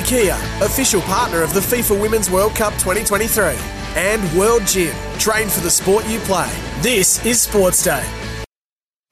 [0.00, 3.54] Kia, official partner of the FIFA Women's World Cup 2023.
[3.96, 6.50] And World Gym, train for the sport you play.
[6.80, 8.04] This is Sports Day.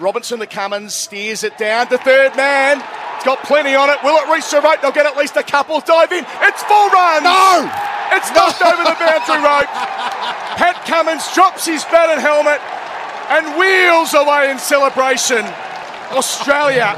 [0.01, 2.83] Robinson to Cummins, steers it down to third man.
[3.16, 3.98] It's got plenty on it.
[4.02, 4.83] Will it reach the rope?
[4.83, 5.80] They'll get at least a couple.
[5.80, 6.25] Dive in.
[6.42, 7.23] It's full run.
[7.23, 7.70] No!
[8.12, 9.70] It's knocked over the boundary rope.
[10.61, 12.61] Pat Cummins drops his bat and helmet
[13.30, 15.45] and wheels away in celebration.
[16.12, 16.95] Australia,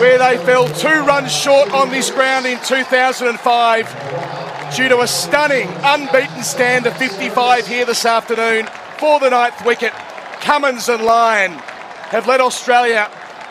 [0.00, 5.68] where they fell two runs short on this ground in 2005 due to a stunning
[5.82, 9.92] unbeaten stand of 55 here this afternoon for the ninth wicket.
[10.40, 13.10] Cummins and Lyon have led Australia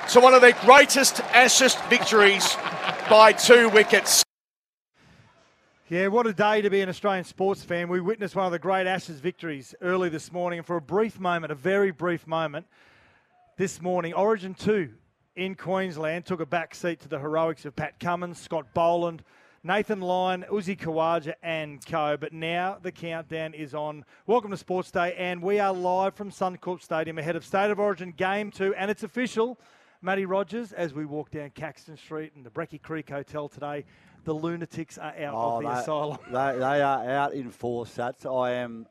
[0.09, 2.58] to one of their greatest Ashes victories
[3.08, 4.23] by two wickets.
[5.88, 7.89] Yeah, what a day to be an Australian sports fan.
[7.89, 11.19] We witnessed one of the great Ashes victories early this morning, and for a brief
[11.19, 12.66] moment, a very brief moment,
[13.56, 14.89] this morning, Origin 2
[15.39, 19.23] in Queensland took a back seat to the heroics of Pat Cummins, Scott Boland,
[19.63, 22.17] Nathan Lyon, Uzi Khawaja, and co.
[22.17, 24.03] But now the countdown is on.
[24.27, 27.79] Welcome to Sports Day, and we are live from Suncorp Stadium ahead of State of
[27.79, 29.57] Origin Game 2, and it's official.
[30.01, 33.85] Matty Rogers, as we walk down Caxton Street and the Brecky Creek Hotel today,
[34.25, 36.17] the lunatics are out oh, of the they, asylum.
[36.27, 38.25] They, they, are out in force, Sats.
[38.25, 38.87] I am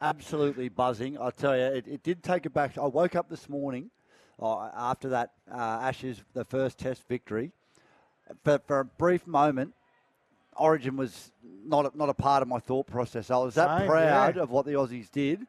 [0.00, 1.18] absolutely buzzing.
[1.18, 2.78] I tell you, it, it did take it back.
[2.78, 3.90] I woke up this morning
[4.40, 7.52] oh, after that uh, Ashes, the first Test victory.
[8.44, 9.74] But for a brief moment,
[10.56, 11.32] Origin was
[11.64, 13.30] not a, not a part of my thought process.
[13.30, 14.42] I was that Same, proud yeah.
[14.42, 15.46] of what the Aussies did,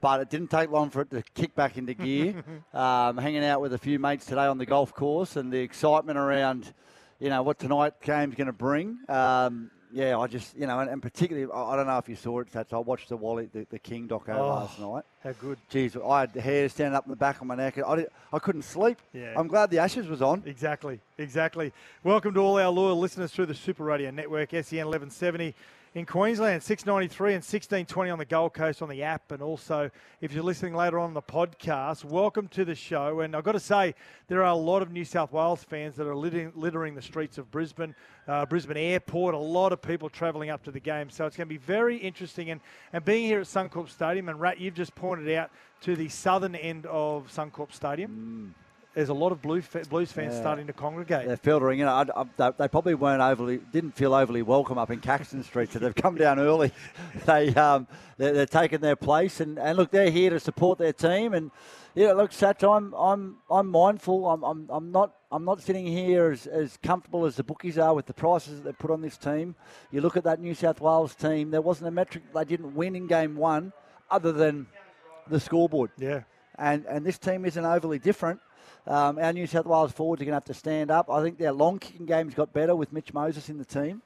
[0.00, 2.42] but it didn't take long for it to kick back into gear.
[2.74, 6.18] um, hanging out with a few mates today on the golf course, and the excitement
[6.18, 6.72] around,
[7.18, 8.98] you know, what tonight's game's going to bring.
[9.08, 12.40] Um, yeah, I just, you know, and, and, particularly, I don't know if you saw
[12.40, 12.72] it, Sats.
[12.72, 15.04] I watched the Wally, the, the King doco oh, last night.
[15.22, 15.56] How good.
[15.70, 17.78] Jeez, I had hair standing up in the back of my neck.
[17.78, 18.98] I, did, I couldn't sleep.
[19.12, 19.34] Yeah.
[19.36, 20.42] I'm glad the Ashes was on.
[20.46, 21.72] Exactly, exactly.
[22.02, 25.54] Welcome to all our loyal listeners through the Super Radio Network, SEN 1170
[25.94, 29.30] in Queensland, 693 and 1620 on the Gold Coast on the app.
[29.30, 33.20] And also, if you're listening later on the podcast, welcome to the show.
[33.20, 33.94] And I've got to say,
[34.26, 37.38] there are a lot of New South Wales fans that are littering, littering the streets
[37.38, 37.94] of Brisbane,
[38.26, 41.10] uh, Brisbane Airport, a lot of people travelling up to the game.
[41.10, 42.50] So it's going to be very interesting.
[42.50, 42.60] And,
[42.92, 45.50] and being here at Suncorp Stadium, and Rat, you've just pointed out
[45.82, 48.54] to the southern end of Suncorp Stadium.
[48.56, 48.63] Mm
[48.94, 50.40] there's a lot of Blues fans yeah.
[50.40, 51.26] starting to congregate.
[51.26, 51.88] They're filtering in.
[51.88, 55.72] I, I, they, they, probably weren't overly, didn't feel overly welcome up in Caxton Street,
[55.72, 56.72] so they've come down early.
[57.26, 57.86] They, um,
[58.18, 61.32] they're, they're, taking their place, and, and look, they're here to support their team.
[61.32, 61.50] And
[61.94, 64.28] yeah, look, Sat, I'm, I'm, I'm mindful.
[64.28, 67.94] I'm, I'm, I'm not, I'm not sitting here as, as comfortable as the bookies are
[67.94, 69.54] with the prices that they put on this team.
[69.90, 71.50] You look at that New South Wales team.
[71.50, 73.72] There wasn't a metric they didn't win in game one,
[74.10, 74.66] other than
[75.28, 75.90] the scoreboard.
[75.96, 76.22] Yeah.
[76.56, 78.40] And and this team isn't overly different.
[78.86, 81.08] Um, our New South Wales forwards are going to have to stand up.
[81.10, 84.02] I think their long kicking games got better with Mitch Moses in the team.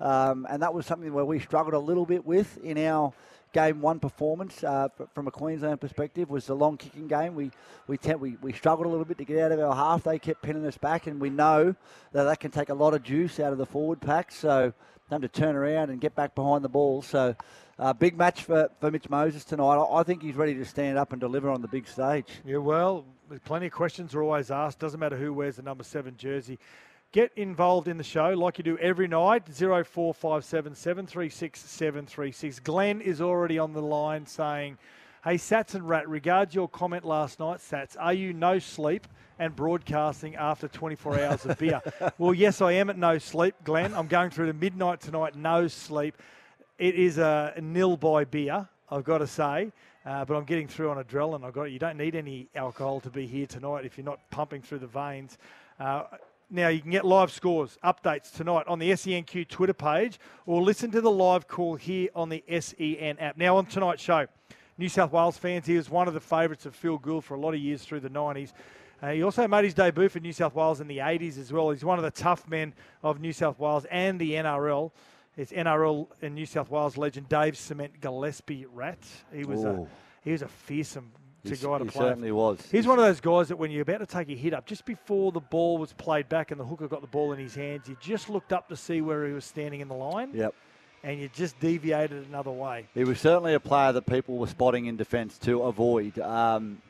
[0.00, 3.12] Um, and that was something where we struggled a little bit with in our
[3.52, 7.34] game one performance uh, from a Queensland perspective was the long kicking game.
[7.34, 7.50] We
[7.86, 10.04] we, te- we we struggled a little bit to get out of our half.
[10.04, 11.74] They kept pinning us back, and we know
[12.12, 14.32] that that can take a lot of juice out of the forward pack.
[14.32, 14.72] So
[15.12, 17.02] them to turn around and get back behind the ball.
[17.02, 17.36] So
[17.78, 19.76] uh, big match for, for Mitch Moses tonight.
[19.76, 22.28] I, I think he's ready to stand up and deliver on the big stage.
[22.44, 23.04] Yeah, well,
[23.38, 24.78] plenty of questions are always asked.
[24.78, 26.58] Doesn't matter who wears the number seven jersey.
[27.12, 29.42] Get involved in the show like you do every night.
[29.46, 32.58] 0457 736 736.
[32.60, 34.78] Glenn is already on the line saying,
[35.24, 39.06] Hey, Sats and Rat, regards your comment last night, Sats, are you no sleep
[39.38, 41.80] and broadcasting after 24 hours of beer?
[42.18, 43.94] well, yes, I am at no sleep, Glenn.
[43.94, 46.16] I'm going through to midnight tonight, no sleep.
[46.76, 49.70] It is a nil by beer, I've got to say.
[50.04, 51.44] Uh, but I'm getting through on adrenaline.
[51.44, 54.60] I've got you don't need any alcohol to be here tonight if you're not pumping
[54.60, 55.38] through the veins.
[55.78, 56.04] Uh,
[56.50, 60.90] now you can get live scores, updates tonight on the SENQ Twitter page, or listen
[60.90, 63.36] to the live call here on the SEN app.
[63.36, 64.26] Now on tonight's show,
[64.76, 67.40] New South Wales fans, he was one of the favourites of Phil Gould for a
[67.40, 68.52] lot of years through the 90s.
[69.00, 71.70] Uh, he also made his debut for New South Wales in the 80s as well.
[71.70, 74.90] He's one of the tough men of New South Wales and the NRL.
[75.36, 78.98] It's NRL and New South Wales legend Dave Cement Gillespie Rat.
[79.32, 79.68] He was Ooh.
[79.68, 79.86] a
[80.24, 81.10] he was a fearsome
[81.44, 82.08] to He guide a he player.
[82.10, 82.60] certainly was.
[82.70, 84.84] He's one of those guys that when you're about to take a hit up, just
[84.84, 87.88] before the ball was played back and the hooker got the ball in his hands,
[87.88, 90.54] you just looked up to see where he was standing in the line, Yep.
[91.02, 92.86] and you just deviated another way.
[92.94, 96.16] He was certainly a player that people were spotting in defence to avoid.
[96.20, 96.80] Um,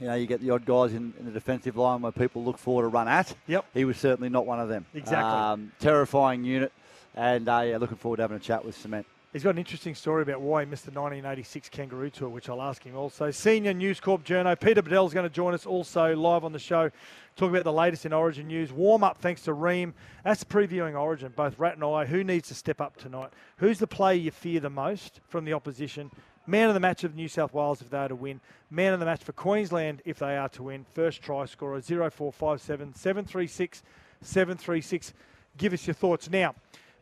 [0.00, 2.58] you know, you get the odd guys in, in the defensive line where people look
[2.58, 3.34] for to run at.
[3.48, 3.64] Yep.
[3.74, 4.86] He was certainly not one of them.
[4.94, 5.18] Exactly.
[5.24, 6.70] Um, terrifying unit,
[7.14, 9.06] and uh, yeah, looking forward to having a chat with Cement.
[9.32, 12.62] He's got an interesting story about why he missed the 1986 Kangaroo Tour, which I'll
[12.62, 13.30] ask him also.
[13.30, 16.58] Senior News Corp journo Peter Badel is going to join us also live on the
[16.58, 16.90] show,
[17.36, 18.72] talk about the latest in Origin news.
[18.72, 19.92] Warm up thanks to Ream.
[20.24, 22.06] That's previewing Origin, both Rat and I.
[22.06, 23.30] Who needs to step up tonight?
[23.58, 26.10] Who's the player you fear the most from the opposition?
[26.46, 28.40] Man of the match of New South Wales if they are to win.
[28.70, 30.86] Man of the match for Queensland if they are to win.
[30.94, 33.82] First try scorer 0457 736
[34.22, 35.12] 736.
[35.58, 36.30] Give us your thoughts.
[36.30, 36.54] Now,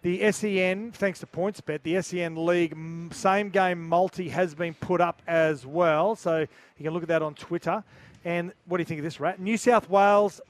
[0.07, 2.77] the SEN, thanks to PointsBet, the SEN League
[3.13, 6.15] same game multi has been put up as well.
[6.15, 7.83] So you can look at that on Twitter.
[8.25, 9.41] And what do you think of this, Rat?
[9.41, 10.41] New South Wales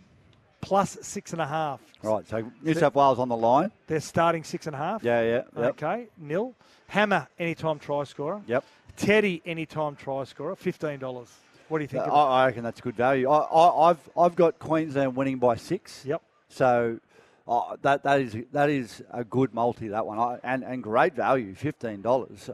[0.60, 1.80] plus six and a half.
[2.02, 3.72] Right, so New South Wales on the line.
[3.86, 5.02] They're starting six and a half.
[5.02, 5.42] Yeah, yeah.
[5.56, 5.82] Yep.
[5.82, 6.54] Okay, nil.
[6.88, 8.42] Hammer, anytime try scorer.
[8.46, 8.62] Yep.
[8.98, 11.00] Teddy, anytime try scorer, $15.
[11.68, 12.02] What do you think?
[12.02, 13.30] Uh, I, of I reckon that's good value.
[13.30, 16.04] I, I, I've I've got Queensland winning by six.
[16.04, 16.20] Yep.
[16.50, 17.00] So
[17.48, 21.14] uh, that that is that is a good multi that one, I, and and great
[21.14, 22.50] value, fifteen dollars.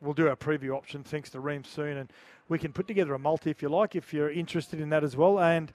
[0.00, 2.12] We'll do our preview option thanks to Ream soon, and
[2.48, 5.16] we can put together a multi if you like, if you're interested in that as
[5.16, 5.38] well.
[5.38, 5.72] And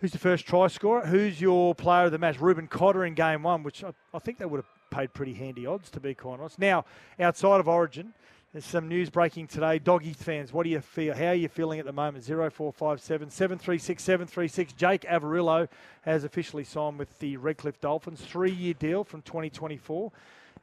[0.00, 1.06] who's the first try scorer?
[1.06, 2.40] Who's your player of the match?
[2.40, 5.66] Reuben Cotter in game one, which I, I think they would have paid pretty handy
[5.66, 6.58] odds, to be quite honest.
[6.58, 6.84] Now,
[7.20, 8.14] outside of Origin,
[8.52, 9.78] there's some news breaking today.
[9.78, 11.14] Doggy fans, what do you feel?
[11.14, 12.24] How are you feeling at the moment?
[12.24, 14.72] 0457 736 736.
[14.72, 15.68] Jake Averillo
[16.02, 20.10] has officially signed with the Redcliffe Dolphins, three year deal from 2024.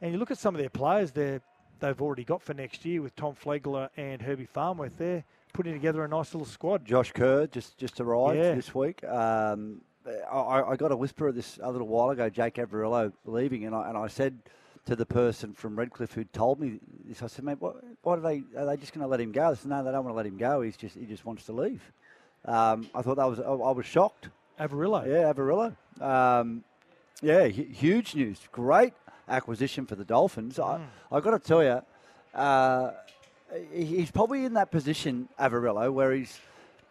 [0.01, 1.41] And you look at some of their players there,
[1.79, 6.03] they've already got for next year with Tom Flegler and Herbie Farnworth there, putting together
[6.03, 6.85] a nice little squad.
[6.85, 8.55] Josh Kerr just just arrived Yeah.
[8.55, 9.03] this week.
[9.03, 9.81] Um,
[10.31, 13.75] I, I got a whisper of this a little while ago, Jake Averillo leaving, and
[13.75, 14.37] I, and I said
[14.85, 18.21] to the person from Redcliffe who told me this, I said, mate, what, what are
[18.21, 18.43] they?
[18.57, 19.49] Are they just going to let him go?
[19.49, 20.61] They said, no, they don't want to let him go.
[20.61, 21.81] He's just he just wants to leave.
[22.45, 24.29] Um, I thought that was I, I was shocked.
[24.59, 25.05] Averillo.
[25.05, 25.75] Yeah, Averillo.
[26.01, 26.63] Um,
[27.21, 28.39] yeah, huge news.
[28.51, 28.93] Great
[29.29, 30.59] acquisition for the Dolphins.
[30.59, 31.81] I, I got to tell you,
[32.35, 32.91] uh,
[33.71, 36.37] he's probably in that position, Averillo, where he's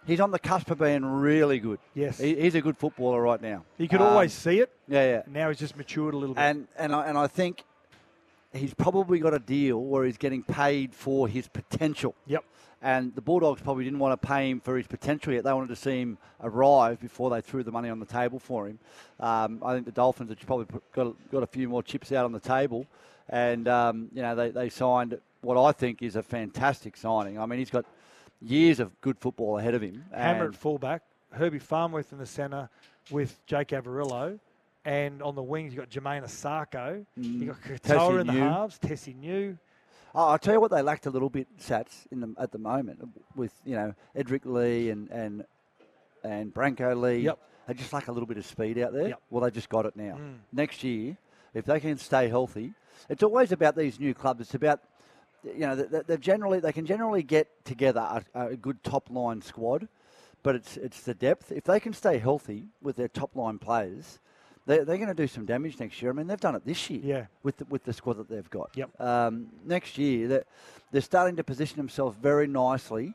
[0.07, 1.79] he's on the cusp of being really good.
[1.95, 2.19] Yes.
[2.19, 3.65] he, he's a good footballer right now.
[3.79, 4.71] You could Um, always see it.
[4.89, 5.23] yeah, yeah.
[5.27, 6.41] Now he's just matured a little bit.
[6.43, 7.65] And and I, and I think
[8.53, 12.15] he's probably got a deal where he's getting paid for his potential.
[12.27, 12.45] yep.
[12.85, 15.45] And the Bulldogs probably didn't want to pay him for his potential yet.
[15.45, 18.67] They wanted to see him arrive before they threw the money on the table for
[18.67, 18.81] him.
[19.21, 22.25] Um, I think the Dolphins have probably put, got, got a few more chips out
[22.25, 22.87] on the table.
[23.29, 27.39] And, um, you know, they, they signed what I think is a fantastic signing.
[27.39, 27.85] I mean, he's got
[28.43, 30.05] years of good football ahead of him.
[30.15, 32.69] Hammer at fullback, Herbie Farnworth in the centre
[33.11, 34.39] with Jake Averillo.
[34.85, 37.07] And on the wings, you've got Jamayne Isaako.
[37.17, 38.41] You've got Katoa in the New.
[38.41, 39.57] halves, Tessie New.
[40.15, 42.59] Oh, I'll tell you what they lacked a little bit, Sats, in the, at the
[42.59, 43.01] moment
[43.37, 45.45] with you know Edrick Lee and and
[46.25, 47.21] and Brenko Lee.
[47.21, 47.39] Yep.
[47.69, 49.09] They just lack a little bit of speed out there.
[49.09, 49.23] Yep.
[49.31, 50.19] Well, they just got it now.
[50.21, 50.39] Mm.
[50.53, 51.17] Next year,
[51.55, 52.73] if they can stay healthy,
[53.09, 54.41] it's always about these new clubs.
[54.41, 54.81] It's about
[55.45, 59.89] you know they, generally they can generally get together a, a good top line squad,
[60.43, 61.53] but it's it's the depth.
[61.53, 64.19] If they can stay healthy with their top line players.
[64.65, 66.13] They're, they're going to do some damage next year.
[66.13, 67.27] I mean, they've done it this year Yeah.
[67.43, 68.71] with the, with the squad that they've got.
[68.77, 69.01] Yep.
[69.01, 70.45] Um, next year, they're,
[70.93, 73.13] they're starting to position themselves very nicely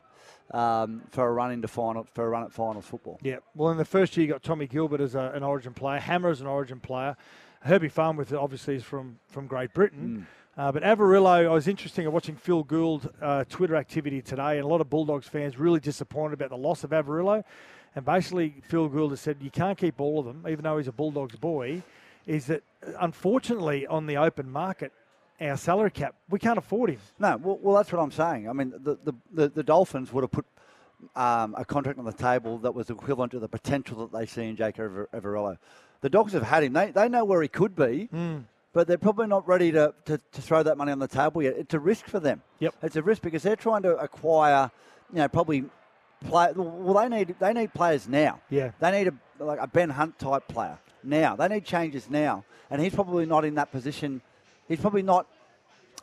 [0.52, 3.18] um, for a run into final for a run at finals football.
[3.22, 3.38] Yeah.
[3.54, 6.28] Well, in the first year, you got Tommy Gilbert as a, an Origin player, Hammer
[6.28, 7.16] as an Origin player.
[7.62, 10.26] Herbie Farnworth obviously is from, from Great Britain.
[10.58, 14.64] Uh, but Averillo, I was interesting in watching Phil Gould uh, Twitter activity today, and
[14.64, 17.44] a lot of Bulldogs fans really disappointed about the loss of Averillo.
[17.94, 20.88] And basically, Phil Gould has said you can't keep all of them, even though he's
[20.88, 21.84] a Bulldogs boy.
[22.26, 24.90] Is that uh, unfortunately on the open market,
[25.40, 26.98] our salary cap, we can't afford him.
[27.20, 28.48] No, well, well, that's what I'm saying.
[28.48, 30.46] I mean, the the, the, the Dolphins would have put
[31.14, 34.48] um, a contract on the table that was equivalent to the potential that they see
[34.48, 35.56] in Jake Aver- Averillo.
[36.00, 36.72] The Dogs have had him.
[36.72, 38.08] They, they know where he could be,
[38.72, 41.54] but they're probably not ready to, to, to throw that money on the table yet.
[41.56, 42.42] It's a risk for them.
[42.58, 42.74] Yep.
[42.82, 44.70] It's a risk because they're trying to acquire,
[45.12, 45.64] you know, probably
[46.26, 46.52] play.
[46.54, 48.40] Well, they need they need players now.
[48.50, 48.72] Yeah.
[48.80, 51.36] They need a like a Ben Hunt type player now.
[51.36, 54.20] They need changes now, and he's probably not in that position.
[54.66, 55.26] He's probably not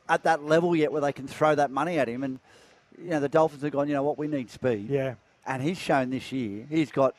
[0.09, 2.23] at that level yet where they can throw that money at him.
[2.23, 2.39] And
[2.97, 3.87] you know, the Dolphins have gone.
[3.87, 4.17] You know what?
[4.17, 4.89] We need speed.
[4.89, 5.15] Yeah.
[5.45, 7.15] And he's shown this year he's got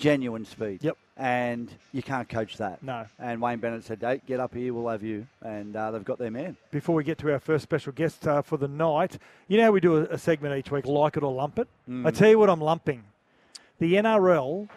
[0.00, 0.82] genuine speed.
[0.82, 0.96] Yep.
[1.16, 2.82] And you can't coach that.
[2.82, 3.04] No.
[3.18, 5.26] And Wayne Bennett said, hey, get up here, we'll have you.
[5.42, 6.56] And uh, they've got their man.
[6.70, 9.70] Before we get to our first special guest uh, for the night, you know how
[9.72, 11.68] we do a, a segment each week, like it or lump it?
[11.88, 12.06] Mm.
[12.06, 13.04] I tell you what I'm lumping.
[13.78, 14.68] The NRL,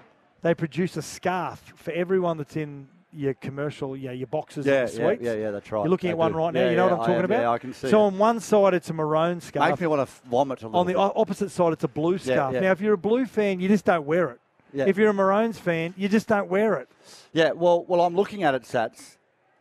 [0.42, 4.90] they produce a scarf for everyone that's in your commercial, yeah, your boxes Yeah, and
[4.90, 5.22] yeah, suites.
[5.24, 5.82] yeah, yeah, that's right.
[5.82, 6.38] You're looking They at one do.
[6.40, 6.60] right now.
[6.62, 7.42] Yeah, you know yeah, what I'm talking am, about?
[7.42, 8.08] yeah, I can see So it.
[8.08, 9.70] on one side, it's a maroon scarf.
[9.70, 11.00] Makes me want to vomit a little on the bit.
[11.16, 12.54] opposite side, it's a blue scarf.
[12.54, 12.60] yeah.
[12.62, 14.40] Now, if you're a blue fan, you just don't wear it.
[14.74, 14.86] Yeah.
[14.88, 16.90] If you're a Maroons fan, you just don't wear it.
[17.32, 19.18] Yeah, well, well, I'm looking at it, Sats,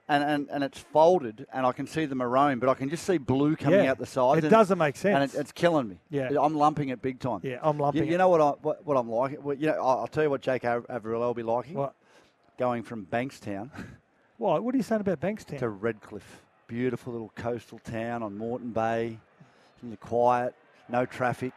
[0.09, 3.05] and, and, and it's folded, and I can see the maroon, but I can just
[3.07, 3.91] see blue coming Yeah.
[3.93, 4.39] out the sides.
[4.39, 5.15] It and- doesn't make sense.
[5.15, 5.97] and it, it's killing me.
[6.11, 6.29] Yeah.
[6.41, 7.41] I'm lumping it big time.
[7.43, 9.43] Yeah, I'm lumping You, you know what I what, what I'm liking?
[9.43, 11.75] Well, you know, I'll, I'll tell you what Jake Av- Averill will be liking.
[11.75, 11.95] What?
[12.59, 13.71] Going from Bankstown
[14.39, 14.63] What?
[14.65, 15.59] What are you saying about Bankstown?
[15.59, 19.19] to Redcliffe, beautiful little coastal town on Moreton Bay,
[19.83, 20.55] in the quiet,
[20.89, 21.53] no traffic.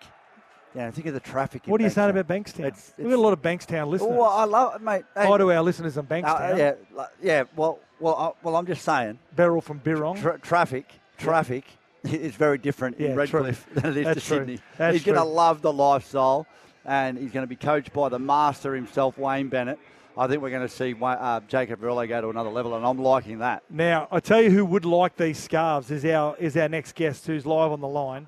[0.76, 1.66] Yeah, think of the traffic.
[1.66, 2.66] in what are you saying about Bankstown?
[2.66, 4.12] It's- We've got a lot of Bankstown listeners.
[4.14, 5.06] Oh, I love it, mate.
[5.16, 6.58] Hey, Hi to our listeners in uh, Bankstown.
[6.58, 7.44] yeah, like- yeah.
[7.56, 8.56] Well, well, I, well.
[8.58, 9.20] I'm just saying.
[9.36, 10.20] Beryl from Birrong.
[10.20, 11.64] Tra- traffic, traffic
[12.04, 13.16] is very different Yeah, in.
[13.16, 14.38] Redcliffe than it is That's to true.
[14.40, 14.60] Sydney.
[14.78, 16.46] That's he's going to love the lifestyle,
[16.84, 19.80] and he's going to be coached by the master himself, Wayne Bennett.
[20.18, 22.98] I think we're going to see uh, Jake Averillo go to another level, and I'm
[23.00, 23.64] liking that.
[23.70, 27.28] Now, I tell you who would like these scarves is our is our next guest
[27.28, 28.28] who's live on the line.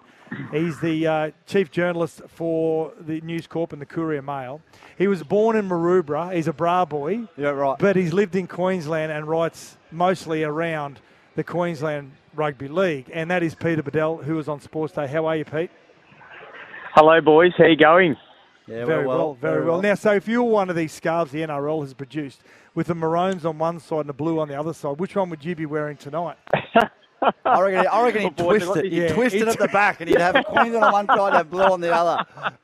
[0.51, 4.61] He's the uh, chief journalist for the News Corp and the Courier Mail.
[4.97, 6.33] He was born in Maroubra.
[6.35, 7.77] He's a bra boy, Yeah, right.
[7.79, 10.99] but he's lived in Queensland and writes mostly around
[11.35, 13.09] the Queensland Rugby League.
[13.13, 15.07] And that is Peter Badel, who was on Sports Day.
[15.07, 15.71] How are you, Pete?
[16.93, 17.51] Hello, boys.
[17.57, 18.15] How you going?
[18.67, 19.81] yeah, Very well, very well.
[19.81, 22.41] Now, so if you were one of these scarves the NRL has produced
[22.75, 25.29] with the maroons on one side and the blue on the other side, which one
[25.29, 26.37] would you be wearing tonight?
[27.45, 28.85] I reckon, I reckon he'd twist it.
[28.85, 31.49] He'd yeah, twist it at the back, and he'd have Queensland on one side and
[31.49, 32.25] blue on the other.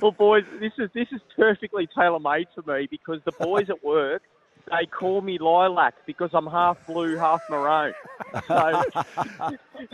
[0.00, 3.82] Well, boys, this is this is perfectly tailor made for me because the boys at
[3.84, 4.22] work
[4.70, 7.92] they call me Lilac because I'm half blue, half maroon.
[8.48, 8.82] So,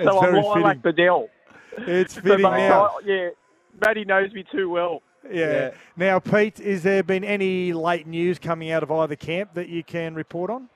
[0.02, 1.04] so I'm Lilac fitting.
[1.06, 1.28] Badel.
[1.78, 2.84] It's So, fitting mate, now.
[2.86, 3.28] I- yeah,
[3.84, 5.02] Matty knows me too well.
[5.28, 5.52] Yeah.
[5.52, 5.70] Yeah.
[5.96, 9.82] Now, Pete, is there been any late news coming out of either camp that you
[9.82, 10.68] can report on?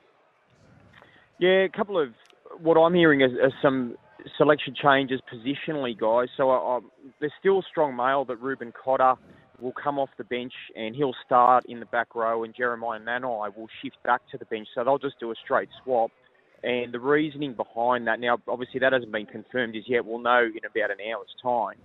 [1.43, 2.07] Yeah, a couple of
[2.61, 3.97] what I'm hearing is, is some
[4.37, 6.29] selection changes positionally, guys.
[6.37, 6.79] So I, I,
[7.19, 9.15] there's still strong mail that Reuben Cotter
[9.59, 13.57] will come off the bench and he'll start in the back row, and Jeremiah Nanai
[13.57, 14.69] will shift back to the bench.
[14.73, 16.11] So they'll just do a straight swap.
[16.63, 20.05] And the reasoning behind that, now obviously that hasn't been confirmed as yet.
[20.05, 21.75] We'll know in about an hour's time.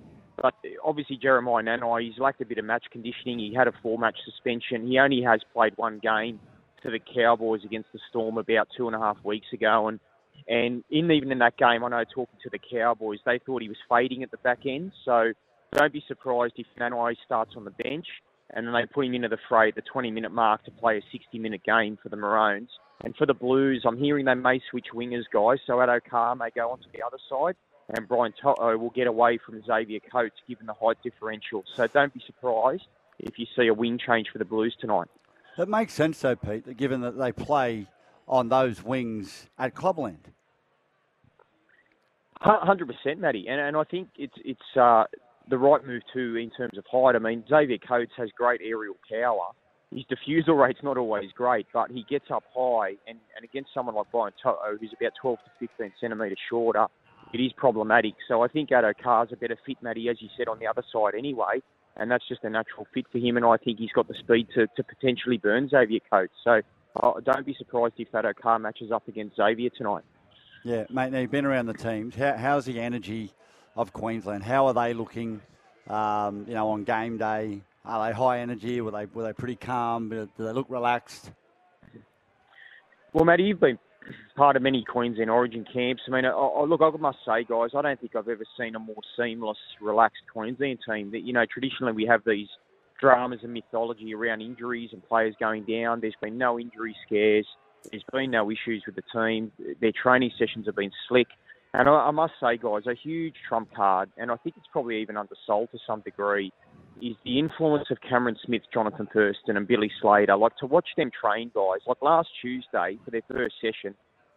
[0.41, 3.41] But obviously Jeremiah Nanai, he's lacked a bit of match conditioning.
[3.41, 4.87] He had a four-match suspension.
[4.87, 6.39] He only has played one game
[6.83, 10.01] for the Cowboys against the Storm about two and a half weeks ago, and
[10.47, 13.69] and in even in that game, I know talking to the Cowboys, they thought he
[13.69, 14.93] was fading at the back end.
[15.05, 15.33] So
[15.73, 18.07] don't be surprised if Nanai starts on the bench
[18.51, 21.17] and then they put him into the fray at the 20-minute mark to play a
[21.37, 22.71] 60-minute game for the Maroons.
[23.05, 25.59] And for the Blues, I'm hearing they may switch wingers, guys.
[25.67, 27.57] So Addo Carr may go onto the other side,
[27.91, 31.63] and Brian To'o will get away from Xavier Coates given the height differential.
[31.77, 32.87] So don't be surprised
[33.19, 35.09] if you see a wing change for the Blues tonight.
[35.59, 37.87] It makes sense, though, Pete, that given that they play
[38.29, 40.31] on those wings at Clubland.
[42.41, 45.05] Hundred percent, Matty, and and I think it's it's uh,
[45.51, 47.17] the right move too in terms of height.
[47.17, 49.51] I mean, Xavier Coates has great aerial power.
[49.91, 53.97] His defusal rate's not always great, but he gets up high, and, and against someone
[53.97, 56.87] like Brian To'o, who's about 12 to 15 centimetres shorter,
[57.33, 58.13] it is problematic.
[58.29, 60.83] So I think Addo Carr's a better fit, Matty, as you said, on the other
[60.93, 61.63] side anyway,
[61.99, 64.49] and that's just a natural fit for him, and I think he's got the speed
[64.55, 66.35] to, to potentially burn Xavier Coates.
[66.45, 66.63] So
[66.97, 70.05] uh, don't be surprised if Addo Carr matches up against Xavier tonight.
[70.65, 71.13] Yeah, mate.
[71.13, 72.15] Now you've been around the teams.
[72.15, 73.33] How, how's the energy
[73.77, 74.45] of Queensland?
[74.45, 75.41] How are they looking?
[75.89, 78.81] Um, you know, on game day, are they high energy?
[78.81, 80.11] Were they were they pretty calm?
[80.11, 81.31] Do they look relaxed?
[83.13, 83.79] Well, Matty, you've been
[84.37, 86.03] part of many Queensland Origin camps.
[86.09, 88.75] I mean, I, I, look, I must say, guys, I don't think I've ever seen
[88.75, 91.11] a more seamless, relaxed Queensland team.
[91.11, 92.49] That you know, traditionally we have these
[93.01, 96.01] dramas and mythology around injuries and players going down.
[96.01, 97.47] There's been no injury scares.
[97.91, 99.53] There's been no issues with the team.
[99.81, 101.29] Their training sessions have been slick.
[101.75, 105.01] And I, I must say, guys, a huge trump card, and I think it's probably
[105.01, 106.53] even undersold to some degree,
[107.03, 110.37] is the influence of Cameron Smith, Jonathan Thurston, and Billy Slater.
[110.37, 111.81] Like to watch them train, guys.
[111.87, 113.95] Like last Tuesday for their first session,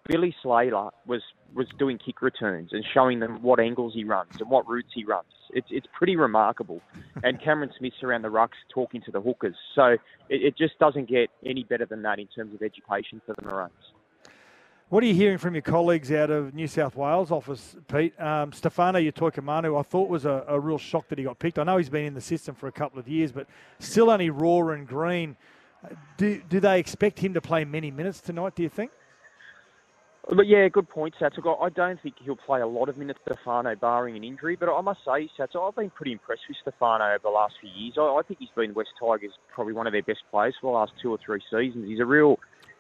[0.08, 1.22] Billy Slater was
[1.54, 5.04] was doing kick returns and showing them what angles he runs and what routes he
[5.04, 5.28] runs.
[5.52, 6.82] It's it's pretty remarkable.
[7.24, 9.56] And Cameron Smith's around the rucks talking to the hookers.
[9.76, 10.00] So it,
[10.30, 13.72] it just doesn't get any better than that in terms of education for the Maroons.
[14.92, 18.14] What are you hearing from your colleagues out of New South Wales office, Pete?
[18.20, 21.58] Um, Stefano Utoikamanu, I thought was a, a, real shock that he got picked.
[21.58, 23.48] I know he's been in the system for a couple of years, but
[23.80, 25.38] still only raw and green.
[26.18, 28.92] Do, do they expect him to play many minutes tonight, do you think?
[30.28, 31.40] But yeah, good point, Sats.
[31.62, 34.58] I don't think he'll play a lot of minutes, Stefano, barring an injury.
[34.58, 37.70] But I must say, Sats, I've been pretty impressed with Stefano over the last few
[37.70, 37.94] years.
[37.98, 40.78] I, I think he's been West Tigers probably one of their best players for the
[40.78, 41.88] last two or three seasons.
[41.88, 42.38] He's a real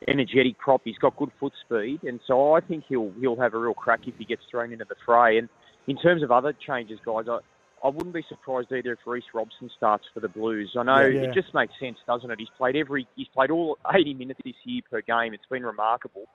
[0.07, 0.81] energetic prop.
[0.83, 4.01] He's got good foot speed, and so I think he'll he'll have a real crack
[4.07, 5.37] if he gets thrown into the fray.
[5.37, 5.49] And
[5.87, 7.39] in terms of other changes, guys, I,
[7.83, 10.75] I wouldn't be surprised either if Reece Robson starts for the Blues.
[10.77, 11.29] I know yeah, yeah.
[11.29, 12.39] it just makes sense, doesn't it?
[12.39, 15.33] He's played every he's played all 80 minutes this year per game.
[15.33, 16.25] It's been remarkable.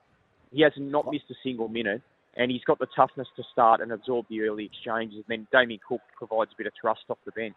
[0.53, 2.03] He has not missed a single minute,
[2.35, 5.19] and he's got the toughness to start and absorb the early exchanges.
[5.19, 7.57] And then Damien Cook provides a bit of thrust off the bench.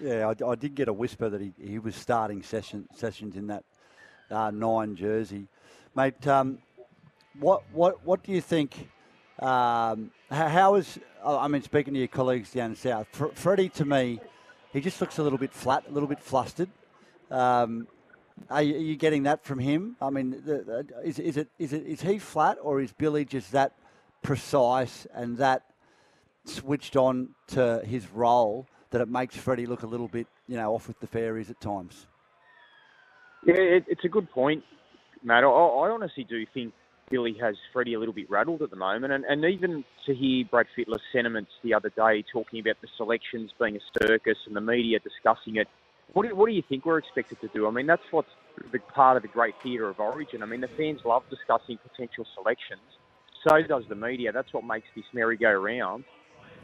[0.00, 3.48] Yeah, I, I did get a whisper that he, he was starting session, sessions in
[3.48, 3.64] that
[4.30, 5.48] uh, nine jersey,
[5.94, 6.26] mate.
[6.26, 6.58] Um,
[7.38, 8.88] what what what do you think?
[9.38, 14.20] Um, how, is I mean, speaking to your colleagues down south, Fr- Freddie to me,
[14.72, 16.70] he just looks a little bit flat, a little bit flustered.
[17.30, 17.86] Um,
[18.50, 19.96] are, you, are you, getting that from him?
[20.00, 23.24] I mean, the, the, is, is it is it is he flat or is Billy
[23.24, 23.72] just that
[24.22, 25.62] precise and that
[26.44, 30.74] switched on to his role that it makes Freddie look a little bit, you know,
[30.74, 32.06] off with the fairies at times?
[33.46, 34.64] Yeah, it, it's a good point,
[35.22, 35.44] Matt.
[35.44, 36.74] I, I, honestly do think
[37.10, 40.44] Billy has Freddie a little bit rattled at the moment, and, and even to hear
[40.50, 44.60] Brad Fittler's sentiments the other day talking about the selections being a circus and the
[44.60, 45.68] media discussing it.
[46.12, 47.68] What do, what do you think we're expected to do?
[47.68, 48.30] I mean, that's what's
[48.72, 50.42] the part of the great theatre of Origin.
[50.42, 52.80] I mean, the fans love discussing potential selections.
[53.46, 54.32] So does the media.
[54.32, 56.02] That's what makes this merry-go-round.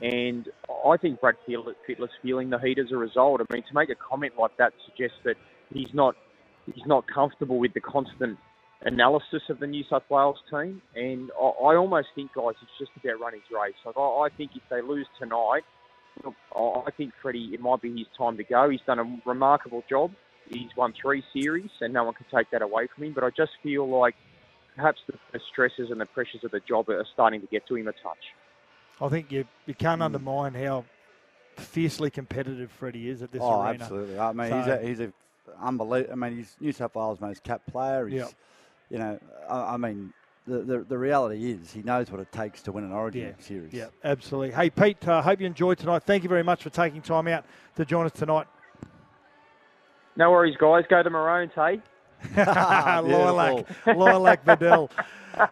[0.01, 0.49] And
[0.85, 3.41] I think Brad Fittler's feeling the heat as a result.
[3.41, 5.37] I mean, to make a comment like that suggests that
[5.73, 6.17] he's not
[6.67, 8.39] he's not comfortable with the constant
[8.83, 10.83] analysis of the New South Wales team.
[10.95, 13.75] And I, I almost think, guys, it's just about running his race.
[13.85, 15.63] Like, I, I think if they lose tonight,
[16.55, 18.69] I think Freddie, it might be his time to go.
[18.69, 20.13] He's done a remarkable job.
[20.49, 23.13] He's won three series, and no one can take that away from him.
[23.15, 24.15] But I just feel like
[24.77, 27.89] perhaps the stresses and the pressures of the job are starting to get to him
[27.89, 28.19] a touch.
[29.01, 30.07] I think you you can't mm.
[30.07, 30.85] undermine how
[31.57, 33.83] fiercely competitive Freddie is at this oh, arena.
[33.83, 34.19] absolutely.
[34.19, 35.13] I mean, so, he's a he's a
[35.61, 36.13] unbelievable.
[36.13, 38.07] I mean, he's New South Wales' most capped player.
[38.07, 38.31] He's, yep.
[38.91, 40.13] you know, I, I mean,
[40.47, 43.45] the, the, the, reality is he knows what it takes to win an Origin yeah.
[43.45, 43.73] series.
[43.73, 44.51] Yeah, absolutely.
[44.51, 46.03] Hey, Pete, I uh, hope you enjoyed tonight.
[46.05, 47.45] Thank you very much for taking time out
[47.77, 48.47] to join us tonight.
[50.17, 50.85] No worries, guys.
[50.89, 51.81] Go to Maroons, hey?
[52.37, 54.91] Lilac, Lilac Vidal.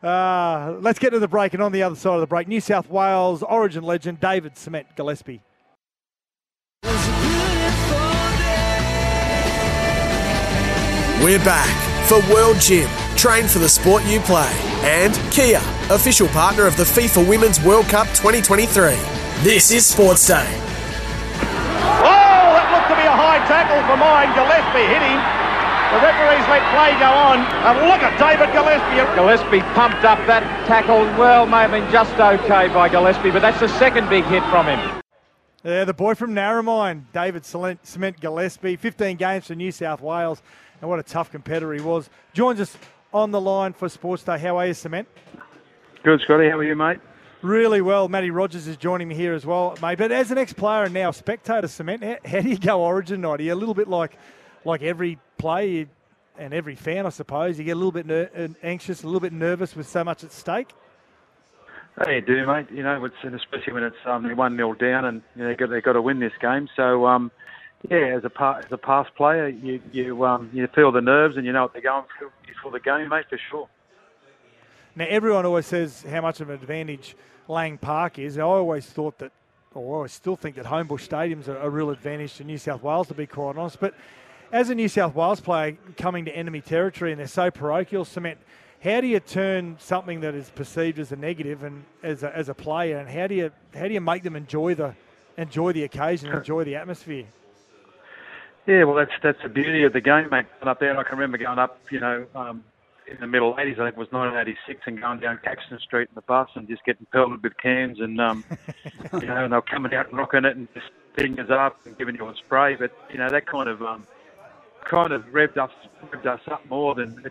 [0.02, 2.60] Uh, let's get to the break, and on the other side of the break, New
[2.60, 5.40] South Wales Origin legend David Cement Gillespie.
[11.20, 11.68] We're back
[12.08, 12.88] for World Gym.
[13.14, 14.48] Train for the sport you play.
[14.80, 15.60] And Kia,
[15.92, 18.96] official partner of the FIFA Women's World Cup 2023.
[19.44, 20.48] This is Sports Day.
[22.00, 24.32] Oh, that looked to be a high tackle for mine.
[24.32, 25.20] Gillespie hit him.
[25.92, 27.44] The referees let play go on.
[27.68, 29.04] And look at David Gillespie.
[29.14, 31.04] Gillespie pumped up that tackle.
[31.20, 34.64] Well, may have been just okay by Gillespie, but that's the second big hit from
[34.64, 35.02] him.
[35.62, 40.40] Yeah, the boy from Narromine, David Cement Gillespie, 15 games for New South Wales
[40.80, 42.10] and what a tough competitor he was.
[42.32, 42.76] Joins us
[43.12, 44.38] on the line for Sports Day.
[44.38, 45.08] How are you, Cement?
[46.02, 46.48] Good, Scotty.
[46.48, 46.98] How are you, mate?
[47.42, 48.08] Really well.
[48.08, 49.98] Matty Rogers is joining me here as well, mate.
[49.98, 53.40] But as an ex-player and now spectator, Cement, how, how do you go Origin night?
[53.40, 54.12] Are you a little bit like,
[54.64, 55.86] like every player
[56.38, 57.58] and every fan, I suppose?
[57.58, 60.22] You get a little bit ner- uh, anxious, a little bit nervous with so much
[60.22, 60.70] at stake.
[61.98, 62.66] Oh, you do, mate.
[62.70, 65.70] You know, it's, especially when it's um, one 0 down, and you know, they've got,
[65.70, 66.68] they've got to win this game.
[66.76, 67.30] So, um,
[67.88, 71.46] yeah, as a as a past player, you you um, you feel the nerves and
[71.46, 73.68] you know what they're going for before the game, mate, for sure.
[74.96, 77.16] Now, everyone always says how much of an advantage
[77.48, 78.36] Lang Park is.
[78.36, 79.32] I always thought that,
[79.72, 83.08] or I still think that Homebush Stadium's a, a real advantage to New South Wales,
[83.08, 83.80] to be quite honest.
[83.80, 83.94] But
[84.52, 88.38] as a New South Wales player coming to enemy territory and they're so parochial, cement.
[88.82, 92.48] How do you turn something that is perceived as a negative and as a, as
[92.48, 94.94] a player, and how do you how do you make them enjoy the
[95.36, 97.26] enjoy the occasion, enjoy the atmosphere?
[98.66, 100.46] Yeah, well, that's that's the beauty of the game, mate.
[100.62, 102.62] Up there, I can remember going up, you know, um,
[103.10, 106.14] in the middle 80s, I think it was 1986, and going down Caxton Street in
[106.14, 108.44] the bus and just getting pelted with cans, and um,
[109.20, 110.86] you know, and they were coming out and rocking it and just
[111.18, 112.76] us up and giving you a spray.
[112.76, 114.06] But you know, that kind of um,
[114.84, 115.70] kind of revved us
[116.04, 117.30] revved us up more than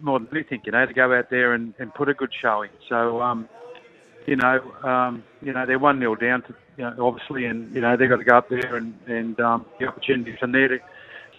[0.00, 2.70] more than anything, you know, to go out there and, and put a good showing.
[2.88, 3.48] So, um,
[4.26, 7.80] you know, um, you know, they're one 0 down to you know, obviously, and you
[7.80, 10.78] know they've got to go up there and and um, the opportunity from there to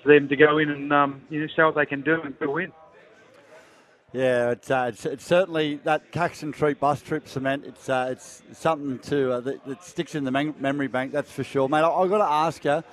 [0.04, 2.36] for them to go in and um, you know show what they can do and
[2.42, 2.72] win.
[4.12, 7.64] Yeah, it's, uh, it's, it's, certainly that Caxton Street bus trip cement.
[7.66, 11.12] It's uh, it's something to uh, that, that, sticks in the memory bank.
[11.12, 11.84] That's for sure, mate.
[11.84, 12.84] I, have got to ask you.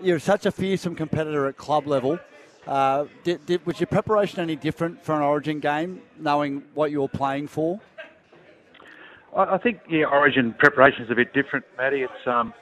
[0.00, 2.20] You're such a fearsome competitor at club level.
[2.66, 7.00] Uh, did, did, was your preparation any different for an Origin game, knowing what you
[7.00, 7.80] were playing for?
[9.36, 12.02] I, think yeah, Origin preparation is a bit different, Matty.
[12.02, 12.52] It's um,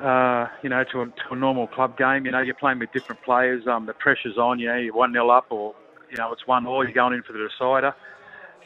[0.00, 2.26] uh, you know, to a, to a normal club game.
[2.26, 3.66] You know, you're playing with different players.
[3.66, 4.58] Um, the pressure's on.
[4.58, 5.74] You know, you're one 0 up, or
[6.10, 6.84] you know, it's one all.
[6.84, 7.94] You're going in for the decider.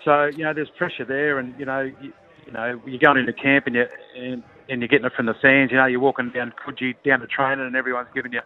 [0.04, 2.12] So you know, there's pressure there, and you know, you,
[2.46, 5.34] you know, you're going into camp and you and, and you're getting it from the
[5.34, 5.70] fans.
[5.70, 8.40] You know, you're walking down Coogee down to training, and everyone's giving you,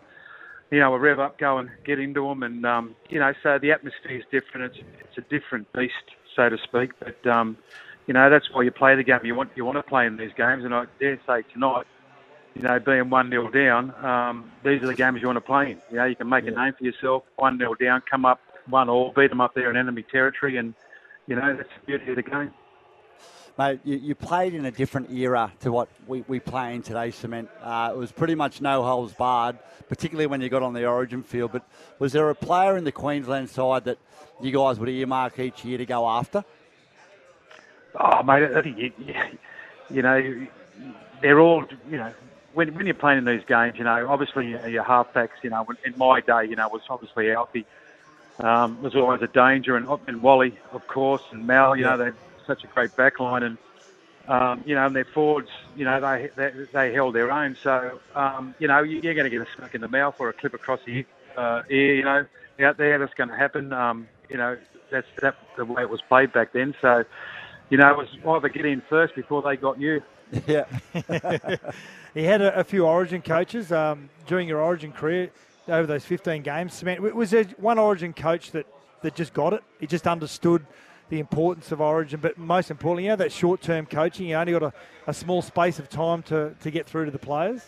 [0.70, 3.58] you know, a rev up, go and get into them, and um, you know, so
[3.60, 4.74] the atmosphere is different.
[4.74, 5.92] It's it's a different beast,
[6.34, 6.92] so to speak.
[6.98, 7.58] But um,
[8.06, 9.20] you know, that's why you play the game.
[9.24, 11.86] You want you want to play in these games, and I dare say tonight
[12.54, 15.72] you know, being 1 0 down, um, these are the games you want to play
[15.72, 15.78] in.
[15.90, 18.88] You know, you can make a name for yourself, 1 0 down, come up 1
[18.88, 20.74] all, beat them up there in enemy territory, and,
[21.26, 22.52] you know, that's the beauty of the game.
[23.58, 27.10] Mate, you, you played in a different era to what we, we play in today,
[27.10, 27.50] Cement.
[27.60, 31.22] Uh, it was pretty much no holes barred, particularly when you got on the origin
[31.22, 31.52] field.
[31.52, 31.66] But
[31.98, 33.98] was there a player in the Queensland side that
[34.40, 36.44] you guys would earmark each year to go after?
[37.98, 38.90] Oh, mate, I think you,
[39.90, 40.20] you know,
[41.20, 42.12] they're all, you know,
[42.54, 45.96] when, when you're playing in these games, you know, obviously your halfbacks, you know, in
[45.96, 47.66] my day, you know, was obviously Alfie.
[48.38, 52.16] Um, was always a danger, and, and Wally, of course, and Mal, you know, they're
[52.46, 53.58] such a great backline, and
[54.26, 57.56] um, you know, and their forwards, you know, they they, they held their own.
[57.62, 60.32] So, um, you know, you're going to get a smack in the mouth or a
[60.32, 61.04] clip across the
[61.36, 62.24] uh, ear, you know,
[62.64, 62.98] out there.
[62.98, 63.72] That's going to happen.
[63.72, 64.56] Um, you know,
[64.90, 66.74] that's that the way it was played back then.
[66.80, 67.04] So,
[67.72, 70.02] you know, it was either get in first before they got you.
[70.46, 70.64] Yeah.
[72.14, 75.30] he had a, a, few Origin coaches um, during your Origin career
[75.68, 76.82] over those 15 games.
[76.82, 78.66] Was there one Origin coach that,
[79.02, 79.62] that just got it?
[79.78, 80.64] He just understood
[81.10, 84.26] the importance of Origin, but most importantly, you know, that short-term coaching.
[84.26, 84.72] You only got a,
[85.06, 87.62] a small space of time to, to get through to the players.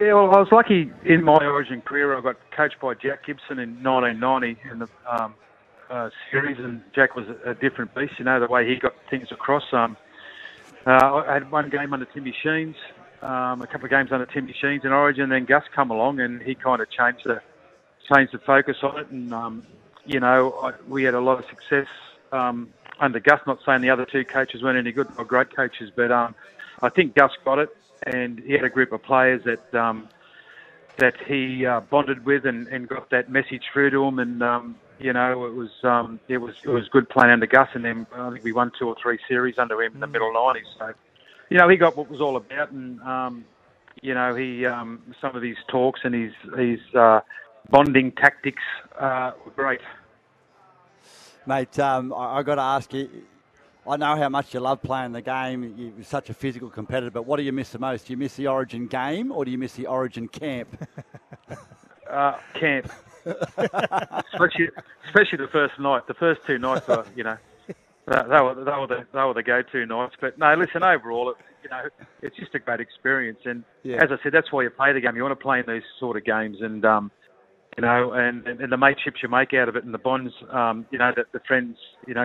[0.00, 2.16] Yeah, well, I was lucky in my Origin career.
[2.16, 5.34] I got coached by Jack Gibson in 1990 in the um,
[5.90, 8.14] uh, series, and Jack was a, a, different beast.
[8.18, 9.64] You know the way he got things across.
[9.72, 9.96] Um,
[10.86, 12.76] uh, I had one game under Timmy Sheens,
[13.22, 15.28] um, a couple of games under Timmy Sheens in Origin.
[15.30, 17.40] Then Gus come along and he kind of changed the
[18.12, 19.08] changed the focus on it.
[19.10, 19.66] And um,
[20.04, 21.88] you know, I, we had a lot of success
[22.32, 22.70] um,
[23.00, 23.40] under Gus.
[23.46, 26.34] Not saying the other two coaches weren't any good or great coaches, but um,
[26.82, 30.08] I think Gus got it, and he had a group of players that um,
[30.98, 34.18] that he uh, bonded with and, and got that message through to them.
[34.18, 37.68] And um, you know, it was um, it was it was good playing under Gus,
[37.74, 40.32] and then I think we won two or three series under him in the middle
[40.32, 40.62] '90s.
[40.78, 40.92] So,
[41.50, 43.44] you know, he got what was all about, and um,
[44.02, 47.20] you know, he um, some of his talks and his his uh,
[47.70, 48.62] bonding tactics
[48.98, 49.80] uh, were great.
[51.46, 53.08] Mate, um, I, I got to ask you.
[53.88, 55.94] I know how much you love playing the game.
[55.96, 58.06] You're such a physical competitor, but what do you miss the most?
[58.06, 60.88] Do you miss the Origin game, or do you miss the Origin camp?
[62.10, 62.90] uh, camp
[64.32, 64.68] especially,
[65.06, 66.06] especially the first night.
[66.06, 67.36] The first two nights were, you know,
[67.66, 67.74] they,
[68.06, 70.14] they were they were the they were the go-to nights.
[70.20, 71.82] But no, listen, overall, it, you know,
[72.22, 73.40] it's just a great experience.
[73.44, 73.96] And yeah.
[73.96, 75.16] as I said, that's why you play the game.
[75.16, 77.10] You want to play in these sort of games, and um,
[77.76, 80.32] you know, and, and, and the mateships you make out of it, and the bonds,
[80.52, 82.24] um, you know, that the friends, you know,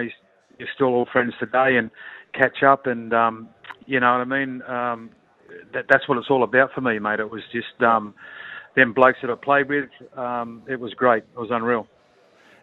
[0.59, 1.89] you're still all friends today, and
[2.33, 3.49] catch up, and um,
[3.87, 4.61] you know what I mean.
[4.63, 5.09] Um,
[5.73, 7.19] that, that's what it's all about for me, mate.
[7.19, 8.13] It was just um,
[8.75, 11.23] them blokes that I played with, um, it was great.
[11.35, 11.87] It was unreal.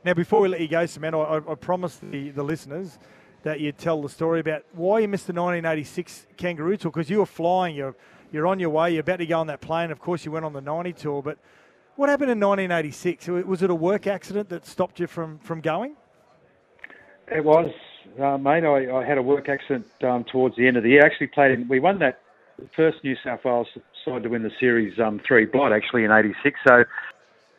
[0.05, 2.99] Now, before we let you go, Samantha, I, I promised the, the listeners
[3.43, 7.19] that you'd tell the story about why you missed the 1986 Kangaroo Tour because you
[7.19, 7.95] were flying, you're,
[8.33, 9.91] you're on your way, you're about to go on that plane.
[9.91, 11.39] Of course, you went on the 90 Tour, but
[11.97, 13.27] what happened in 1986?
[13.47, 15.97] Was it a work accident that stopped you from, from going?
[17.31, 17.71] It was,
[18.21, 18.65] uh, mate.
[18.65, 21.03] I, I, had a work accident um, towards the end of the year.
[21.03, 22.21] I actually played in, we won that
[22.75, 23.67] first New South Wales
[24.09, 26.59] side to win the series um, three blight actually in '86.
[26.67, 26.85] So,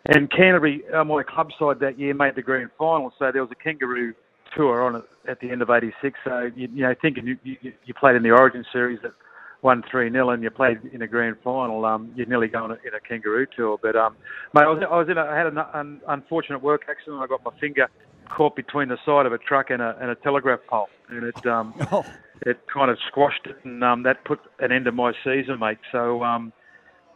[0.05, 3.13] and Canterbury, uh, my club side that year made the grand final.
[3.19, 4.13] So there was a kangaroo
[4.55, 6.17] tour on at the end of '86.
[6.23, 9.13] So you, you know, thinking you, you, you played in the Origin series that
[9.61, 12.71] won three 0 and you played in a grand final, um, you'd nearly go on
[12.71, 13.77] a, in a kangaroo tour.
[13.81, 14.15] But um,
[14.53, 17.21] mate, I was, I was in a, I had an un, unfortunate work accident.
[17.21, 17.87] I got my finger
[18.29, 21.45] caught between the side of a truck and a, and a telegraph pole, and it
[21.45, 22.05] um, oh
[22.41, 25.79] it kind of squashed it, and um, that put an end to my season, mate.
[25.91, 26.53] So, um,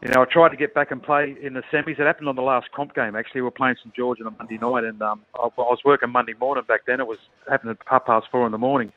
[0.02, 2.00] you know, I tried to get back and play in the semis.
[2.00, 3.16] It happened on the last comp game.
[3.16, 5.80] Actually, we were playing St George on a Monday night, and um, I, I was
[5.86, 7.00] working Monday morning back then.
[7.00, 8.92] It was happened at half past four in the morning,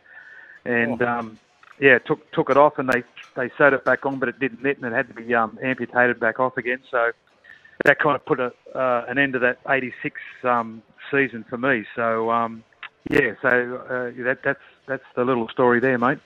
[0.65, 1.07] and oh.
[1.07, 1.39] um,
[1.81, 3.03] yeah, took took it off, and they
[3.37, 5.59] they sewed it back on, but it didn't knit, and it had to be um,
[5.63, 6.81] amputated back off again.
[6.91, 7.13] So
[7.85, 11.85] that kind of put a, uh, an end to that '86 um, season for me.
[11.95, 12.65] So um,
[13.11, 13.49] yeah, so
[13.89, 16.19] uh, that that's that's the little story there, mate.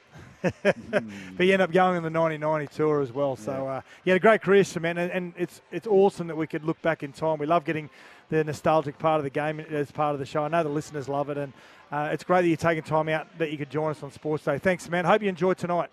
[0.43, 3.37] but you end up going on the 1990 tour as well.
[3.37, 6.47] So uh, you had a great career, Cement, and, and it's it's awesome that we
[6.47, 7.39] could look back in time.
[7.39, 7.91] We love getting
[8.31, 10.45] the nostalgic part of the game as part of the show.
[10.45, 11.53] I know the listeners love it, and
[11.93, 14.45] uh, it's great that you're taking time out that you could join us on Sports
[14.45, 14.59] Day.
[14.59, 15.05] Thanks, man.
[15.05, 15.91] Hope you enjoyed tonight.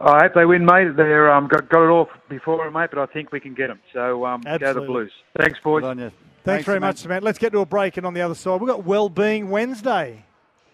[0.00, 0.96] I hope they win, mate.
[0.96, 3.80] They're um, got, got it all before, mate, but I think we can get them.
[3.92, 5.12] So um, go the Blues.
[5.36, 5.82] Thanks, boys.
[5.82, 6.80] Thanks, Thanks, very Cement.
[6.80, 7.24] much, Cement.
[7.24, 10.24] Let's get to a break, and on the other side, we've got Wellbeing Wednesday.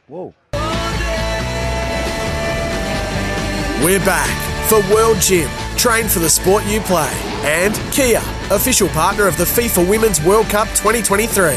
[0.06, 0.34] Whoa.
[3.84, 5.50] We're back for World Gym.
[5.76, 7.12] Train for the sport you play.
[7.44, 11.50] And Kia, official partner of the FIFA Women's World Cup 2023.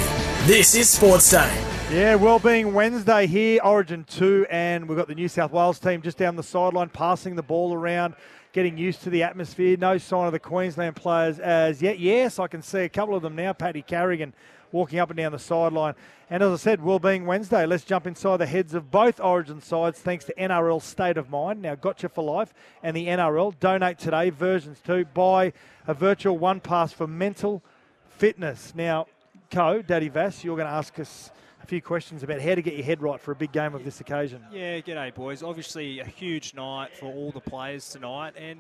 [0.45, 1.65] This is Sports Day.
[1.89, 6.17] Yeah, Wellbeing Wednesday here, Origin 2, and we've got the New South Wales team just
[6.17, 8.15] down the sideline passing the ball around,
[8.51, 9.77] getting used to the atmosphere.
[9.77, 11.99] No sign of the Queensland players as yet.
[11.99, 13.53] Yes, I can see a couple of them now.
[13.53, 14.33] Paddy Carrigan
[14.71, 15.95] walking up and down the sideline.
[16.29, 19.99] And as I said, Wellbeing Wednesday, let's jump inside the heads of both Origin sides
[19.99, 21.61] thanks to NRL State of Mind.
[21.61, 22.53] Now, Gotcha for Life
[22.83, 23.59] and the NRL.
[23.59, 25.05] Donate today, versions 2.
[25.05, 25.53] Buy
[25.87, 27.63] a virtual one pass for mental
[28.09, 28.73] fitness.
[28.75, 29.07] Now,
[29.49, 31.31] Co, Daddy Vass, you're going to ask us
[31.63, 33.83] a few questions about how to get your head right for a big game of
[33.83, 34.43] this occasion.
[34.51, 35.41] Yeah, g'day, boys.
[35.41, 38.59] Obviously, a huge night for all the players tonight, and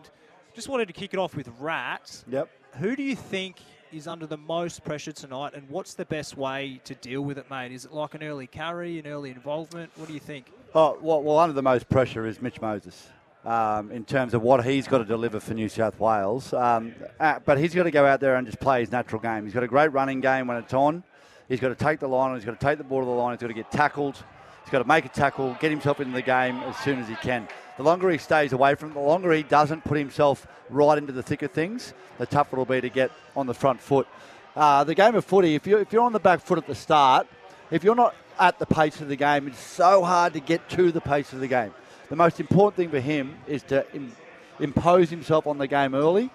[0.55, 2.23] just wanted to kick it off with Rat.
[2.27, 2.49] Yep.
[2.79, 3.57] Who do you think
[3.91, 7.49] is under the most pressure tonight, and what's the best way to deal with it,
[7.49, 7.71] mate?
[7.71, 9.91] Is it like an early carry, an early involvement?
[9.95, 10.51] What do you think?
[10.75, 13.09] Oh, well, well, under the most pressure is Mitch Moses
[13.45, 16.53] um, in terms of what he's got to deliver for New South Wales.
[16.53, 19.45] Um, uh, but he's got to go out there and just play his natural game.
[19.45, 21.03] He's got a great running game when it's on.
[21.47, 23.33] He's got to take the line, he's got to take the ball to the line,
[23.33, 24.23] he's got to get tackled,
[24.69, 27.15] he's got to make a tackle, get himself into the game as soon as he
[27.15, 27.47] can.
[27.77, 31.11] The longer he stays away from it, the longer he doesn't put himself right into
[31.11, 34.07] the thick of things, the tougher it'll be to get on the front foot.
[34.55, 36.75] Uh, the game of footy, if you're, if you're on the back foot at the
[36.75, 37.25] start,
[37.71, 40.91] if you're not at the pace of the game, it's so hard to get to
[40.91, 41.73] the pace of the game.
[42.09, 44.15] The most important thing for him is to Im-
[44.59, 46.29] impose himself on the game early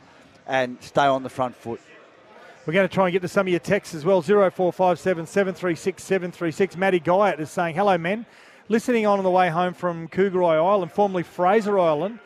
[0.44, 1.81] and stay on the front foot.
[2.66, 4.22] We're going to try and get to some of your texts as well.
[4.22, 6.77] 0457 736 736.
[6.79, 8.24] Matty Guyot is saying, Hello, men.
[8.70, 12.18] Listening on on the way home from K'gari Island, formerly Fraser Island,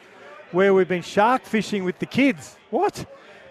[0.53, 2.57] where we've been shark fishing with the kids.
[2.71, 3.05] What?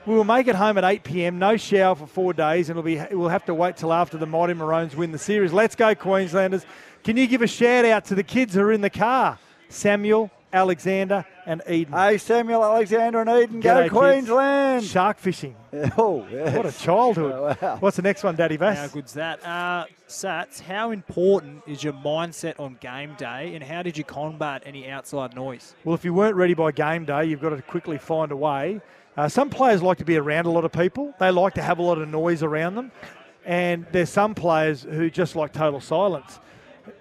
[0.05, 1.37] We will make it home at 8 p.m.
[1.37, 4.25] No shower for four days, and it'll be, we'll have to wait till after the
[4.25, 5.51] Mighty Maroons win the series.
[5.51, 6.65] Let's go, Queenslanders.
[7.03, 9.37] Can you give a shout out to the kids who are in the car?
[9.67, 11.93] Samuel, Alexander, and Eden.
[11.93, 13.93] Hey, Samuel, Alexander, and Eden, go G'day, kids.
[13.93, 14.83] Queensland!
[14.83, 15.55] Shark fishing.
[15.97, 16.55] Oh, yes.
[16.55, 17.31] What a childhood.
[17.37, 17.77] Oh, wow.
[17.79, 18.77] What's the next one, Daddy Vass?
[18.77, 19.45] How good's that?
[19.45, 24.63] Uh, Sats, how important is your mindset on game day, and how did you combat
[24.65, 25.75] any outside noise?
[25.83, 28.81] Well, if you weren't ready by game day, you've got to quickly find a way.
[29.15, 31.13] Uh, some players like to be around a lot of people.
[31.19, 32.91] They like to have a lot of noise around them.
[33.45, 36.39] And there's some players who just like total silence.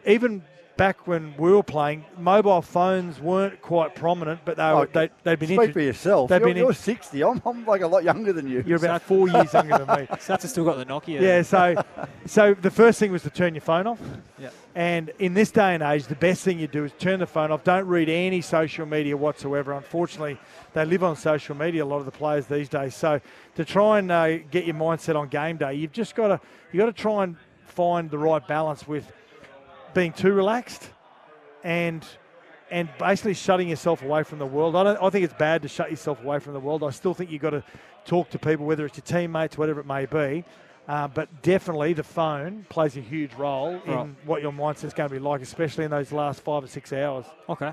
[0.06, 0.44] Even
[0.76, 5.08] back when we were playing, mobile phones weren't quite prominent, but they were, Oh, they,
[5.22, 6.28] they'd been Speak intro- for yourself.
[6.28, 7.24] They've You're, been in- you're 60.
[7.24, 8.62] I'm, I'm like a lot younger than you.
[8.66, 10.06] You're about four years younger than me.
[10.16, 11.20] Sats has still got the Nokia.
[11.20, 11.82] Yeah, so
[12.26, 14.00] so the first thing was to turn your phone off.
[14.38, 14.50] Yeah.
[14.74, 17.50] And in this day and age, the best thing you do is turn the phone
[17.50, 17.64] off.
[17.64, 19.72] Don't read any social media whatsoever.
[19.72, 20.38] Unfortunately,
[20.74, 21.82] they live on social media.
[21.82, 22.94] A lot of the players these days.
[22.94, 23.20] So
[23.54, 26.40] to try and uh, get your mindset on game day, you've just got to
[26.72, 29.10] you got to try and find the right balance with
[29.96, 30.90] being too relaxed
[31.64, 32.04] and
[32.70, 34.76] and basically shutting yourself away from the world.
[34.76, 35.02] I don't.
[35.02, 36.84] I think it's bad to shut yourself away from the world.
[36.84, 37.64] I still think you've got to
[38.04, 40.44] talk to people, whether it's your teammates, whatever it may be.
[40.88, 44.08] Uh, but definitely, the phone plays a huge role in Right.
[44.24, 47.24] what your mindset's going to be like, especially in those last five or six hours.
[47.48, 47.72] Okay,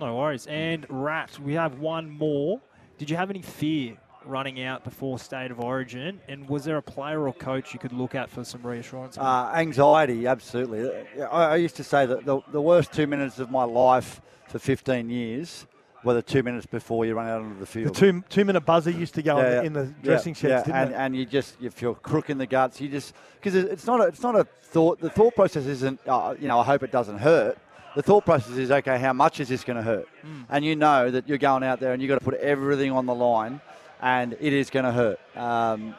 [0.00, 0.46] no worries.
[0.46, 2.60] And Rat, we have one more.
[2.98, 6.20] Did you have any fear running out before State of Origin?
[6.28, 9.18] And was there a player or coach you could look at for some reassurance?
[9.18, 10.90] Uh, anxiety, absolutely.
[11.22, 14.58] I, I used to say that the, the worst two minutes of my life for
[14.58, 15.66] 15 years
[16.04, 17.94] were the two minutes before you run out onto the field.
[17.94, 18.24] The field.
[18.28, 20.50] two two minute buzzer used to go in, Yeah, the, in the yeah, dressing sheds,
[20.50, 20.94] yeah, didn't and, it?
[20.96, 22.78] and you just if you feel crook in the guts.
[22.80, 25.00] You just because it's not a, it's not a thought.
[25.00, 27.56] The thought process isn't uh, you know I hope it doesn't hurt.
[27.96, 28.98] The thought process is okay.
[28.98, 30.08] How much is this going to hurt?
[30.50, 33.06] And you know that you're going out there and you've got to put everything on
[33.06, 33.60] the line,
[34.04, 35.18] and it is going to hurt.
[35.34, 35.94] Um,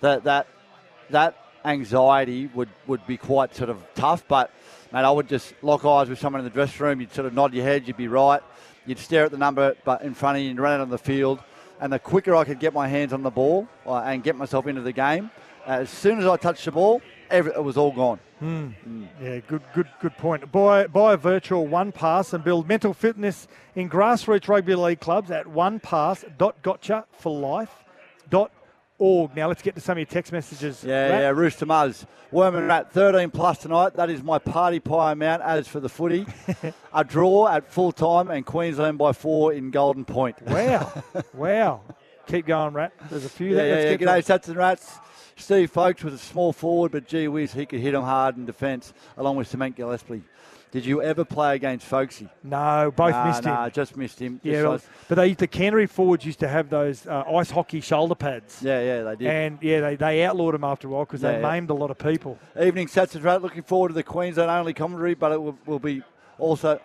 [0.00, 0.46] that that
[1.10, 4.24] that anxiety would, would be quite sort of tough.
[4.26, 4.50] But
[4.92, 7.00] mate, I would just lock eyes with someone in the dressing room.
[7.00, 7.86] You'd sort of nod your head.
[7.86, 8.40] You'd be right.
[8.86, 10.98] You'd stare at the number, but in front of you, and run out on the
[10.98, 11.40] field.
[11.80, 14.68] And the quicker I could get my hands on the ball uh, and get myself
[14.68, 15.30] into the game,
[15.66, 18.20] as soon as I touched the ball, every, it was all gone.
[18.42, 19.06] Mm.
[19.22, 20.50] Yeah, good, good, good point.
[20.50, 25.30] Buy, buy a virtual one pass and build mental fitness in grassroots rugby league clubs
[25.30, 25.46] at
[28.98, 29.34] org.
[29.36, 30.84] Now let's get to some of your text messages.
[30.84, 31.20] Yeah, Rat.
[31.22, 32.04] yeah, Rooster Muzz.
[32.30, 33.94] Worm and Rat, 13 plus tonight.
[33.94, 35.42] That is my party pie amount.
[35.42, 36.26] As for the footy,
[36.94, 40.40] a draw at full time and Queensland by four in Golden Point.
[40.42, 41.02] Wow,
[41.34, 41.80] wow.
[42.26, 42.92] Keep going, Rat.
[43.10, 43.66] There's a few Yeah, there.
[43.66, 43.96] yeah, Let's yeah.
[43.96, 44.96] get G'day, Sats and Rats.
[45.42, 48.44] Steve Folkes was a small forward, but gee whiz, he could hit him hard in
[48.46, 50.22] defence, along with Cement Gillespie.
[50.70, 52.30] Did you ever play against Folkesy?
[52.42, 53.52] No, both Nah, missed him.
[53.52, 54.40] nah, just missed him.
[54.42, 58.14] Yeah, like- but they the Canterbury forwards used to have those uh, ice hockey shoulder
[58.14, 58.60] pads.
[58.62, 59.28] yeah, yeah, they did.
[59.28, 61.50] And yeah, they, they outlawed them after a while because Yeah, they yeah.
[61.50, 62.38] maimed a lot of people.
[62.58, 62.88] Evening,
[63.20, 63.42] Rat.
[63.42, 66.02] Looking forward to the Queensland only commentary, but it will, will be
[66.38, 66.80] also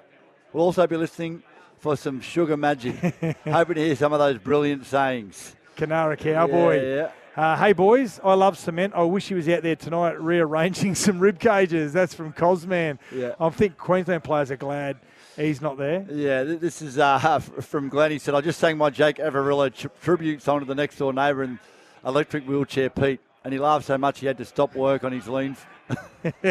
[0.52, 1.42] we'll also be listening
[1.80, 2.96] for some sugar magic.
[3.46, 5.56] Hoping to hear some of those brilliant sayings.
[5.78, 6.82] Canara Cowboy.
[6.84, 7.12] Yeah.
[7.38, 8.96] Uh, hey boys, I love cement.
[8.96, 11.94] I wish he was out there tonight rearranging some rib cages.
[11.94, 12.98] That's from Cosman.
[13.14, 13.36] Yeah.
[13.40, 14.98] I think Queensland players are glad
[15.36, 16.04] he's not there.
[16.10, 18.10] Yeah, this is uh, from Glenn.
[18.10, 21.14] He said, I just sang my Jake Averillo tri- tribute song to the next door
[21.14, 21.60] neighbour and
[22.04, 23.20] electric wheelchair Pete.
[23.44, 25.56] And he laughed so much he had to stop work on his lean.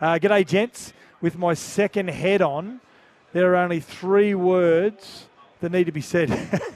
[0.00, 0.92] Uh, g'day, gents.
[1.20, 2.80] With my second head on,
[3.32, 5.26] there are only three words
[5.60, 6.28] that need to be said.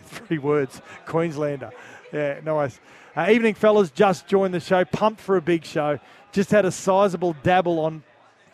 [0.05, 0.81] three words.
[1.07, 1.73] Queenslander.
[2.13, 2.79] Yeah, nice.
[3.17, 3.91] Uh, evening, fellas.
[3.91, 4.85] Just joined the show.
[4.85, 5.99] Pumped for a big show.
[6.33, 8.03] Just had a sizable dabble on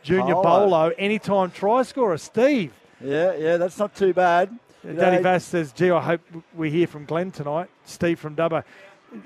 [0.02, 0.42] Junior Paulo.
[0.42, 0.92] Paulo.
[0.98, 2.18] Anytime try scorer.
[2.18, 2.72] Steve.
[3.02, 4.56] yeah, yeah, that's not too bad.
[4.84, 5.22] Daddy.
[5.22, 6.20] Vass says, gee, I hope
[6.56, 7.70] we hear from Glenn tonight.
[7.84, 8.64] Steve from Dubbo.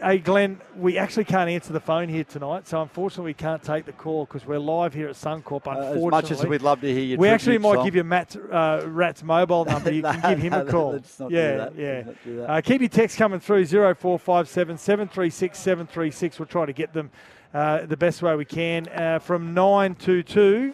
[0.03, 3.85] Hey, Glenn, we actually can't answer the phone here tonight, so unfortunately we can't take
[3.87, 6.07] the call because we're live here at Suncorp, Uh, unfortunately.
[6.07, 7.85] as much as we'd love to hear your We actually might song.
[7.85, 9.93] give you Matt uh, Rat's mobile number.
[9.93, 10.93] You can give him no, a call.
[10.93, 11.93] let's not do yeah, yeah.
[12.05, 12.51] Let's not do that.
[12.51, 16.39] Uh, keep your texts coming through 0457 736 736.
[16.41, 17.11] We'll try to get them
[17.55, 18.89] uh, the best way we can.
[18.89, 20.73] Uh, from 922,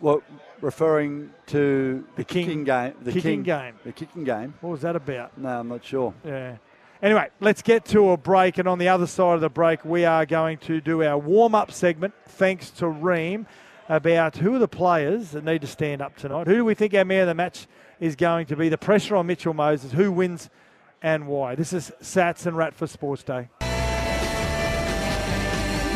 [0.00, 0.22] Well,
[0.60, 2.92] referring to the, The king- kicking game.
[3.02, 3.74] The kicking king, game.
[3.84, 4.54] The kicking game.
[4.60, 5.36] what was that about?
[5.36, 6.14] No, I'm not sure.
[6.24, 6.56] Yeah.
[7.04, 8.56] Anyway, let's get to a break.
[8.56, 11.54] And on the other side of the break, we are going to do our warm
[11.54, 13.44] up segment, thanks to Rheem,
[13.90, 16.46] about who are the players that need to stand up tonight.
[16.46, 17.66] Who do we think our man of the match
[18.00, 18.70] is going to be?
[18.70, 20.48] The pressure on Mitchell Moses, who wins
[21.02, 21.54] and why.
[21.54, 23.50] This is Sats and Rat for Sports Day.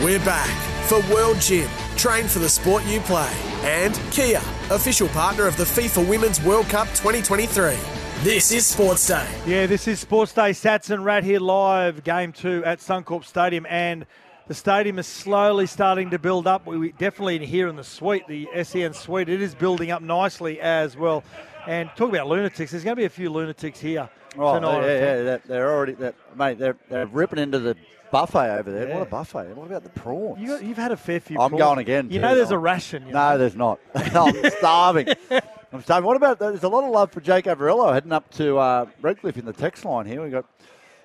[0.04, 0.50] We're back
[0.88, 1.70] for World Gym.
[1.96, 3.32] Train for the sport you play.
[3.62, 7.97] And Kia, official partner of the FIFA Women's World Cup 2023.
[8.22, 9.26] This is Sports Day.
[9.46, 10.50] Yeah, this is Sports Day.
[10.50, 13.64] Sats and Rat here live, game two at Suncorp Stadium.
[13.70, 14.06] And
[14.48, 16.66] the stadium is slowly starting to build up.
[16.66, 20.60] We we definitely here in the suite, the SEN suite, it is building up nicely
[20.60, 21.22] as well.
[21.66, 22.72] And talk about lunatics.
[22.72, 24.78] There's going to be a few lunatics here Oh, tonight.
[24.80, 27.76] I yeah, yeah, they're, they're already, that mate, they're, they're ripping into the
[28.10, 28.88] buffet over there.
[28.88, 28.94] Yeah.
[28.98, 29.54] What a buffet.
[29.54, 30.40] What about the prawns?
[30.40, 31.38] You, you've had a fair few.
[31.38, 31.60] I'm prawns.
[31.62, 32.20] going again, You too.
[32.22, 33.06] know, there's a ration.
[33.06, 33.38] you No, know.
[33.38, 33.78] there's not.
[33.94, 35.08] I'm starving.
[35.72, 36.06] I'm starving.
[36.06, 39.36] What about there's a lot of love for Jake Averillo heading up to uh, Redcliffe
[39.36, 40.22] in the text line here.
[40.22, 40.46] We got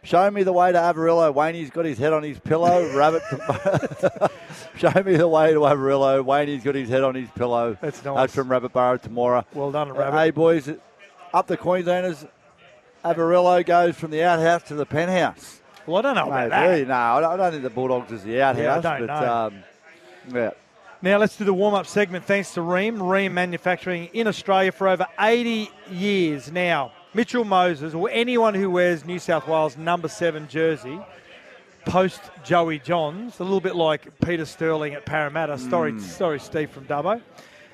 [0.03, 1.33] show me the way to Averillo.
[1.33, 2.89] Wayne's got his head on his pillow.
[2.95, 3.21] Rabbit.
[4.77, 6.23] show me the way to Averillo.
[6.23, 7.77] Wayne's got his head on his pillow.
[7.81, 9.43] That's That's from Rabbit Burrow Tamora.
[9.53, 10.17] Well done, Uh, Rabbit.
[10.17, 10.69] hey boys,
[11.33, 12.25] up the Queenslanders.
[13.03, 15.59] Averillo goes from the outhouse to the penthouse.
[15.85, 16.87] well, I don't know about Mate, that.
[16.87, 16.93] no,
[17.27, 19.33] I don't, think the Bulldogs is the outhouse, don't but know.
[19.33, 19.63] um,
[20.33, 20.51] yeah.
[21.03, 22.23] Now let's do the warm-up segment.
[22.23, 26.93] Thanks to Rheem, Rheem Manufacturing in Australia for over 80 years now.
[27.13, 30.97] Mitchell Moses, or anyone who wears New South Wales number seven jersey,
[31.85, 35.57] post Joey Johns, a little bit like Peter Sterling at Parramatta.
[35.57, 35.99] Sorry, Hmm.
[35.99, 37.21] sorry, Steve from Dubbo.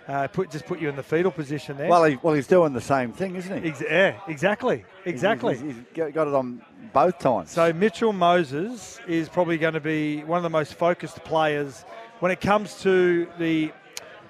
[0.07, 1.87] Uh, put just put you in the fetal position there.
[1.87, 3.69] Well, he, well, he's doing the same thing, isn't he?
[3.69, 5.53] Ex- yeah, exactly, exactly.
[5.53, 6.63] He's, he's got got it on
[6.93, 7.51] both times.
[7.51, 11.85] So Mitchell Moses is probably going to be one of the most focused players
[12.19, 13.71] when it comes to the.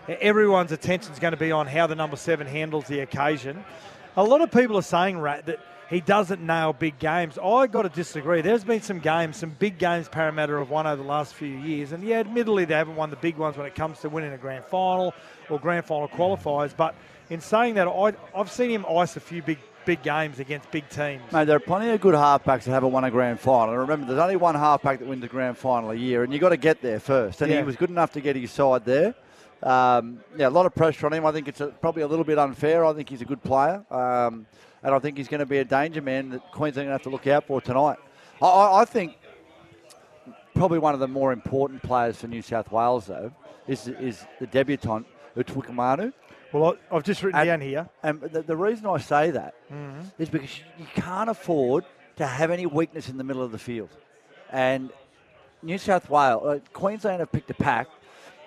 [0.07, 3.63] Everyone's attention is going to be on how the number seven handles the occasion.
[4.17, 7.37] A lot of people are saying, Rat, that he doesn't nail big games.
[7.37, 8.41] I got to disagree.
[8.41, 11.91] There's been some games, some big games Parramatta have won over the last few years,
[11.91, 14.37] and yeah, admittedly they haven't won the big ones when it comes to winning a
[14.37, 15.13] grand final
[15.49, 16.75] or grand final qualifiers.
[16.75, 16.95] But
[17.29, 20.87] in saying that, I, I've seen him ice a few big big games against big
[20.89, 21.21] teams.
[21.31, 23.69] Mate, there are plenty of good halfbacks that haven't won a grand final.
[23.73, 26.41] And remember, there's only one halfback that wins a grand final a year, and you've
[26.41, 27.41] got to get there first.
[27.41, 27.57] And Yeah.
[27.57, 29.15] he was good enough to get his side there.
[29.61, 31.25] Um, yeah, a lot of pressure on him.
[31.25, 32.85] I think it's a, probably a little bit unfair.
[32.85, 33.83] I think he's a good player.
[33.91, 34.45] Um,
[34.83, 37.03] and I think he's going to be a danger man that Queensland are going to
[37.03, 37.97] have to look out for tonight.
[38.41, 39.17] I, I, I think
[40.53, 43.31] probably one of the more important players for New South Wales, though,
[43.67, 45.05] is, is the debutant,
[45.37, 46.13] Utoikamanu.
[46.51, 47.89] Well, I- I've just written And- down here.
[48.03, 50.23] And the, the reason I say that is Mm-hmm.
[50.31, 51.85] because you can't afford
[52.17, 53.89] to have any weakness in the middle of the field.
[54.51, 54.91] And
[55.61, 57.87] New South Wales, uh, Queensland have picked a pack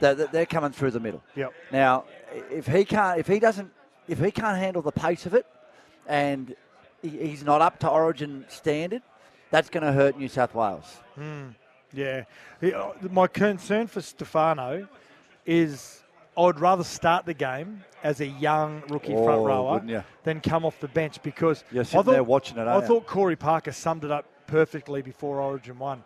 [0.01, 1.23] that, that they're coming through the middle.
[1.37, 1.53] Yep.
[1.71, 2.05] Now,
[2.51, 3.71] if he can't, if he doesn't,
[4.09, 5.47] if he can't handle the pace of it,
[6.07, 6.55] and
[7.03, 9.03] he, he's not up to Origin standard,
[9.51, 10.97] that's going to hurt New South Wales.
[11.19, 11.55] Mm,
[11.93, 12.25] yeah.
[12.63, 14.89] Uh, My concern for Stefano
[15.47, 16.02] is
[16.37, 20.81] I'd rather start the game as a young rookie front Oh, rower than come off
[20.81, 22.87] the bench because You're I sitting there watching it, I you?
[22.87, 26.03] thought Corey Parker summed it up perfectly before Origin 1.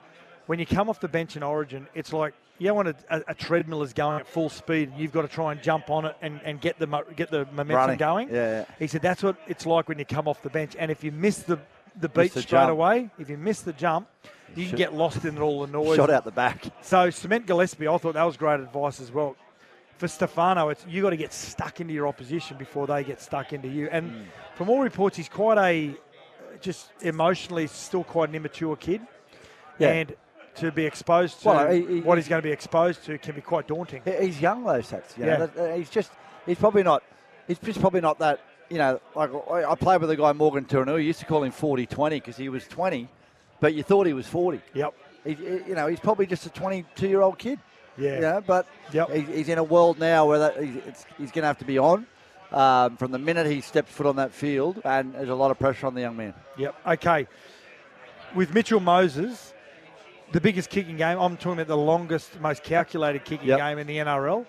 [0.47, 3.23] When you come off the bench in Origin, it's like you don't want a, a,
[3.29, 4.91] a treadmill is going at full speed.
[4.91, 7.45] and You've got to try and jump on it and, and get the get the
[7.47, 7.99] momentum Running.
[7.99, 8.29] going.
[8.29, 8.65] Yeah, yeah.
[8.79, 11.13] He said that's what it's like when you come off the bench, and if you
[11.13, 11.59] miss the
[11.99, 12.71] the beat the straight jump.
[12.71, 14.07] away, if you miss the jump,
[14.55, 15.97] you can get lost in all the noise.
[15.97, 16.65] Shot out the back.
[16.83, 19.35] So Cement Gillespie, I thought that was great advice as well.
[19.99, 23.53] For Stefano, it's you got to get stuck into your opposition before they get stuck
[23.53, 23.89] into you.
[23.91, 24.23] And Hmm.
[24.55, 25.95] from all reports, he's quite a
[26.61, 29.01] just emotionally still quite an immature kid.
[29.79, 29.91] Yeah.
[29.93, 30.15] And
[30.57, 33.35] to be exposed to Well, he- he- what he's going to be exposed to can
[33.35, 34.03] be quite daunting.
[34.05, 35.17] He's young though, Sats.
[35.19, 35.37] You know, Yeah.
[35.39, 36.11] that- that- he's just
[36.47, 37.03] he's probably not
[37.47, 38.41] he's just probably not that.
[38.69, 40.99] You know, like I I played with a guy Morgan Turner.
[40.99, 43.09] You used to call him 40-20 because he was 20,
[43.61, 44.61] but you thought he was 40.
[44.75, 44.95] Yep.
[45.25, 47.59] He, he- you know, he's probably just a 22 year old kid.
[47.99, 48.15] Yeah.
[48.17, 49.11] You know, but Yep.
[49.11, 51.65] he, he's in a world now where that, he's, it's, he's going to have to
[51.65, 52.07] be on
[52.53, 55.59] um, from the minute he steps foot on that field, and there's a lot of
[55.59, 56.35] pressure on the young man.
[56.59, 56.75] Yep.
[56.87, 57.27] Okay.
[58.35, 59.53] With Mitchell Moses,
[60.33, 61.19] the biggest kicking game.
[61.19, 63.59] I'm talking about the longest, most calculated kicking Yep.
[63.59, 64.45] game in the NRL.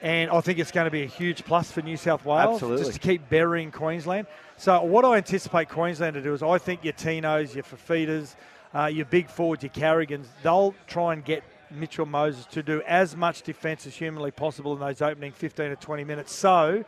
[0.00, 2.84] And I think it's going to be a huge plus for New South Wales Absolutely.
[2.84, 4.28] just to keep burying Queensland.
[4.56, 8.36] So what I anticipate Queensland to do is I think your Tinos, your Fifitas,
[8.74, 13.16] uh, your big forwards, your Carrigans, they'll try and get Mitchell Moses to do as
[13.16, 16.32] much defence as humanly possible in those opening 15 to 20 minutes.
[16.32, 16.84] So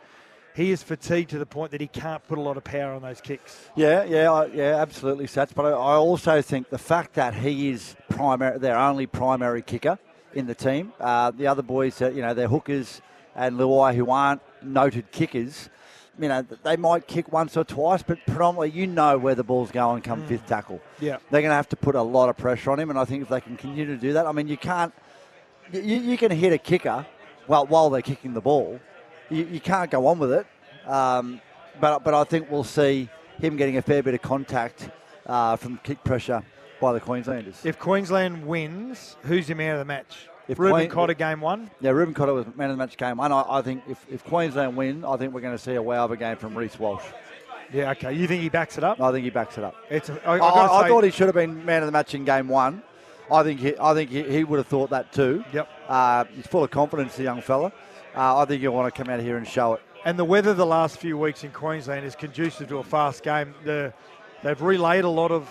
[0.55, 3.01] he is fatigued to the point that he can't put a lot of power on
[3.01, 3.69] those kicks.
[3.75, 5.53] Yeah, yeah, yeah, absolutely, Sats.
[5.53, 9.97] But I, I also think the fact that he is primary, their only primary kicker
[10.33, 10.93] in the team.
[10.99, 13.01] Uh, the other boys, uh, you know, they're hookers
[13.35, 15.69] and Luai who aren't noted kickers.
[16.21, 19.71] You know, they might kick once or twice, but predominantly, you know where the ball's
[19.71, 20.79] going come fifth tackle.
[20.99, 21.17] Yeah.
[21.31, 23.23] They're going to have to put a lot of pressure on him, and I think
[23.23, 24.93] if they can continue to do that, I mean, you can't.
[25.71, 27.05] You, you can hit a kicker
[27.47, 28.79] while while they're kicking the ball.
[29.29, 30.45] You, you can't go on with it.
[30.85, 31.41] Um,
[31.79, 33.09] but but I think we'll see
[33.39, 34.89] him getting a fair bit of contact
[35.25, 36.43] uh, from kick pressure
[36.79, 37.65] by the Queenslanders.
[37.65, 40.27] If Queensland wins, who's your man of the match?
[40.47, 41.69] If Reuben Queen- Cotter game one.
[41.79, 43.31] Yeah, Reuben Cotter was man of the match game one.
[43.31, 46.05] I, I think if, if Queensland win, I think we're going to see a wow
[46.05, 47.03] of a game from Reece Walsh.
[47.73, 48.13] Yeah, okay.
[48.13, 48.99] You think he backs it up?
[48.99, 49.75] I think he backs it up.
[49.89, 50.09] It's.
[50.09, 52.13] A, I, I, I gotta I thought he should have been man of the match
[52.13, 52.83] in game one.
[53.31, 55.45] I think he, I think he, he would have thought that too.
[55.53, 55.69] Yep.
[55.87, 57.71] Uh, he's full of confidence, the young fella.
[58.13, 59.81] Uh, I think he'll want to come out here and show it.
[60.03, 63.53] And the weather the last few weeks in Queensland is conducive to a fast game.
[63.63, 63.93] The,
[64.43, 65.47] they've relayed a lot of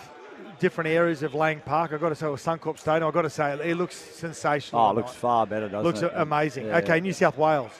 [0.58, 1.92] different areas of Lang Park.
[1.92, 4.82] I've got to say, with Suncorp Stadium, I've got to say, it looks sensational.
[4.82, 6.04] Oh, it looks far better, doesn't looks it?
[6.04, 6.66] Looks amazing.
[6.66, 7.00] Yeah, okay, yeah.
[7.00, 7.72] New South Wales.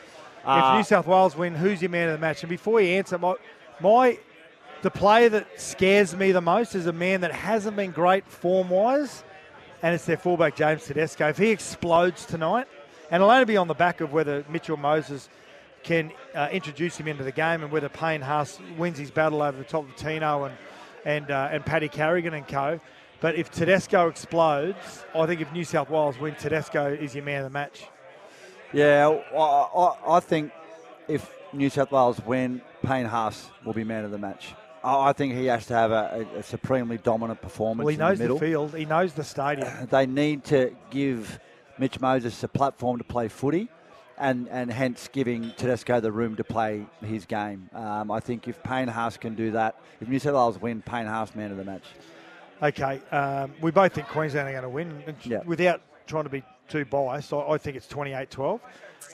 [0.45, 2.43] Uh, if New South Wales win, who's your man of the match?
[2.43, 3.35] And before you answer, my,
[3.81, 4.19] my
[4.83, 8.71] the player that scares me the most is a man that hasn't been great form
[8.71, 9.25] wise,
[9.83, 11.29] and it's their fullback James Tedesco.
[11.29, 12.67] If he explodes tonight,
[13.11, 15.29] and it'll only be on the back of whether Mitchell Moses
[15.83, 19.57] can uh, introduce him into the game and whether Payne Haas wins his battle over
[19.57, 20.55] the top of Tino and
[21.05, 22.81] and uh, and Paddy Carrigan and co.
[23.21, 27.45] But if Tedesco explodes, I think if New South Wales win, Tedesco is your man
[27.45, 27.85] of the match.
[28.73, 30.53] Yeah, I, I, I think
[31.07, 34.55] if New South Wales win, Payne Haas will be man of the match.
[34.83, 38.19] I, think he has to have a, a, a supremely dominant performance Well, he knows
[38.19, 38.75] the the, field.
[38.75, 39.69] He knows the stadium.
[39.91, 41.39] They need to give
[41.79, 43.69] Mitch Moses a platform to play footy.
[44.21, 47.71] And, and hence giving Tedesco the room to play his game.
[47.75, 51.07] Um, I think if Payne Haas can do that, if New South Wales win, Payne
[51.07, 51.85] Haas man of the match.
[52.63, 55.03] Okay, um, we both think Queensland are going to win.
[55.07, 55.39] And Yeah.
[55.47, 58.61] Without trying to be too biased, I, I think it's 28-12.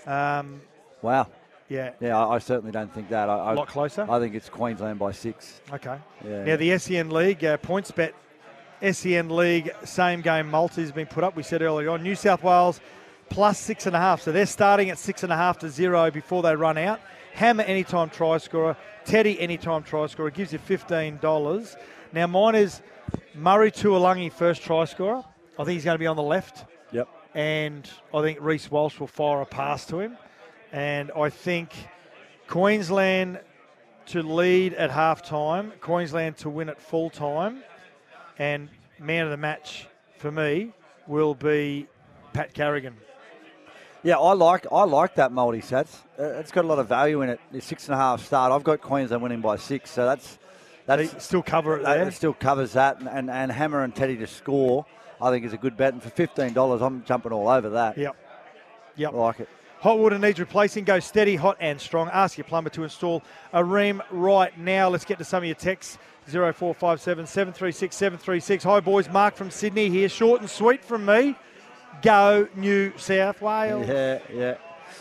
[0.07, 0.61] Um,
[1.03, 1.29] Wow.
[1.69, 1.93] yeah.
[2.01, 3.29] Yeah, I, I certainly don't think that.
[3.29, 4.07] I, I, A lot closer?
[4.11, 5.61] I think it's Queensland by six.
[5.73, 5.99] Okay.
[6.25, 6.43] Yeah.
[6.45, 8.13] Now the SEN League uh, points bet,
[8.91, 11.37] SEN League same game multi has been put up.
[11.37, 12.81] We said earlier on New South Wales
[13.29, 16.11] plus six and a half, so they're starting at six and a half to zero
[16.11, 17.01] before they run out.
[17.35, 21.77] Hammer anytime try scorer, Teddy anytime try scorer gives you fifteen dollars.
[22.13, 22.81] Now mine is
[23.35, 25.23] Murray Taulagi first try scorer.
[25.59, 26.65] I think he's going to be on the left.
[26.93, 27.09] Yep.
[27.35, 30.17] and I think Reece Walsh will fire a pass to him.
[30.73, 31.71] And I think
[32.49, 33.41] Queensland
[34.07, 37.63] to lead at half time, Queensland to win at full time,
[38.39, 38.69] and
[38.99, 40.73] man of the match for me
[41.07, 41.87] will be
[42.33, 42.97] Pat Carrigan.
[44.03, 46.03] Yeah, I like I like that multi sats.
[46.19, 47.41] Uh, it's got a lot of value in it.
[47.51, 48.53] The six and a half start.
[48.53, 50.39] I've got Queensland winning by six, so that's
[50.87, 53.01] that's They still cover it that still covers that.
[53.01, 54.87] And, and, and Hammer and Teddy to score,
[55.21, 55.93] I think is a good bet.
[55.93, 57.99] And for fifteen dollars, I'm jumping all over that.
[57.99, 58.17] Yep.
[58.97, 59.13] Yep.
[59.13, 59.49] I like it.
[59.81, 60.85] Hot water needs replacing.
[60.85, 62.09] Go steady, hot and strong.
[62.09, 63.23] Ask your plumber to install
[63.53, 64.89] a Rheem right now.
[64.89, 65.99] Let's get to some of your texts.
[66.27, 68.65] 0457 736 736.
[68.65, 69.09] Hi, boys.
[69.09, 70.09] Mark from Sydney here.
[70.09, 71.37] Short and sweet from me.
[72.03, 73.87] Go New South Wales.
[73.89, 74.57] Yeah, yeah.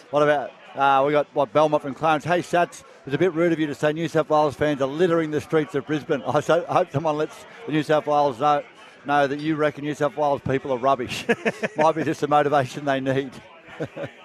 [0.09, 2.23] What about, uh, we got, what, Belmont from Clarence.
[2.23, 4.87] Hey, Sats, it's a bit rude of you to say New South Wales fans are
[4.87, 6.21] littering the streets of Brisbane.
[6.23, 8.63] I, so, I hope someone lets the New South Wales know,
[9.05, 11.25] know that you reckon New South Wales people are rubbish.
[11.77, 13.31] Might be just the motivation they need.
[13.79, 14.07] Uh,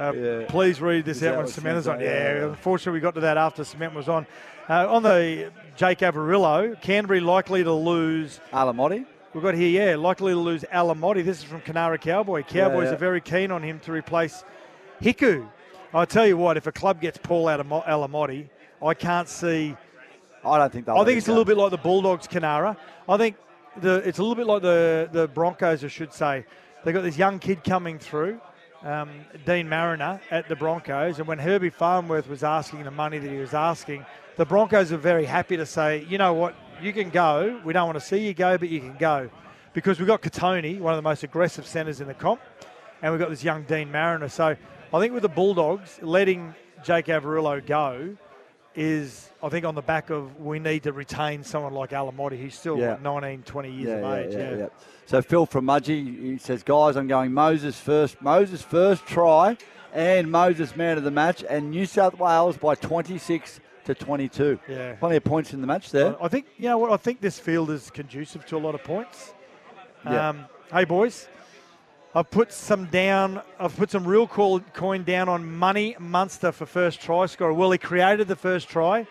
[0.00, 0.46] Yeah.
[0.48, 2.00] Please read this Is out when is on.
[2.00, 2.44] Yeah, yeah.
[2.46, 4.26] unfortunately, we got to that after cement was on.
[4.66, 8.40] Uh, on the Jake Averillo, Canterbury likely to lose.
[8.50, 9.04] Alamoti?
[9.32, 11.24] We've got here, yeah, likely to lose Alamoti.
[11.24, 12.42] This is from Canara Cowboy.
[12.42, 12.94] Cowboys yeah.
[12.94, 14.42] are very keen on him to replace
[15.00, 15.48] Hiku.
[15.94, 18.48] I tell you what, if a club gets Paul out of Mo- Alamoti,
[18.84, 19.76] I can't see.
[20.44, 22.76] I don't think they'll I think it's a little bit like the Bulldogs, Canara.
[23.08, 23.36] I think
[23.80, 26.44] the it's a little bit like the the Broncos, I should say.
[26.84, 28.40] They've got this young kid coming through,
[28.82, 29.10] um,
[29.44, 33.38] Deine Mariner at the Broncos, and when Herbie Farnworth was asking the money that he
[33.38, 34.04] was asking,
[34.36, 37.60] the Broncos were very happy to say, you know what, you can go.
[37.64, 39.30] We don't want to see you go, but you can go,
[39.72, 42.40] because we've got Kotoni, one of the most aggressive centres in the comp,
[43.02, 44.28] and we've got this young Deine Mariner.
[44.28, 44.56] So
[44.92, 46.54] I think with the Bulldogs letting
[46.84, 48.16] Jake Averillo go
[48.74, 52.54] is, I think, on the back of we need to retain someone like Alamoti, who's
[52.54, 52.92] still Yeah.
[52.92, 54.32] what, 19, 20 years Yeah, of yeah, age.
[54.32, 54.66] yeah, Yeah, yeah.
[55.06, 58.22] So Phil from Mudgee, he says, guys, I'm going Moses first.
[58.22, 59.56] Moses first try
[59.92, 63.58] and Moses man of the match and New South Wales by 26
[63.94, 64.58] to 22.
[64.68, 64.94] Yeah.
[64.94, 66.16] Plenty of points in the match there.
[66.22, 68.84] I think you know what I think this field is conducive to a lot of
[68.84, 69.34] points.
[70.04, 70.30] Yeah.
[70.30, 71.28] Um, hey boys,
[72.14, 73.42] I've put some down.
[73.58, 77.52] I've put some real cool coin down on Money Munster for first try scorer.
[77.52, 79.06] Well, he created the first try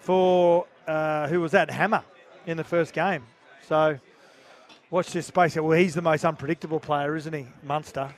[0.00, 1.70] for uh, who was that?
[1.70, 2.04] Hammer
[2.46, 3.24] in the first game.
[3.66, 3.98] So
[4.90, 5.56] watch this space.
[5.56, 8.14] Well, he's the most unpredictable player, isn't he, Munster?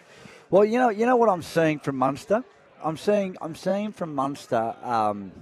[0.50, 2.44] Well, you know, you know what I'm seeing from Munster.
[2.82, 5.32] I'm seeing, I'm seeing from Munster um,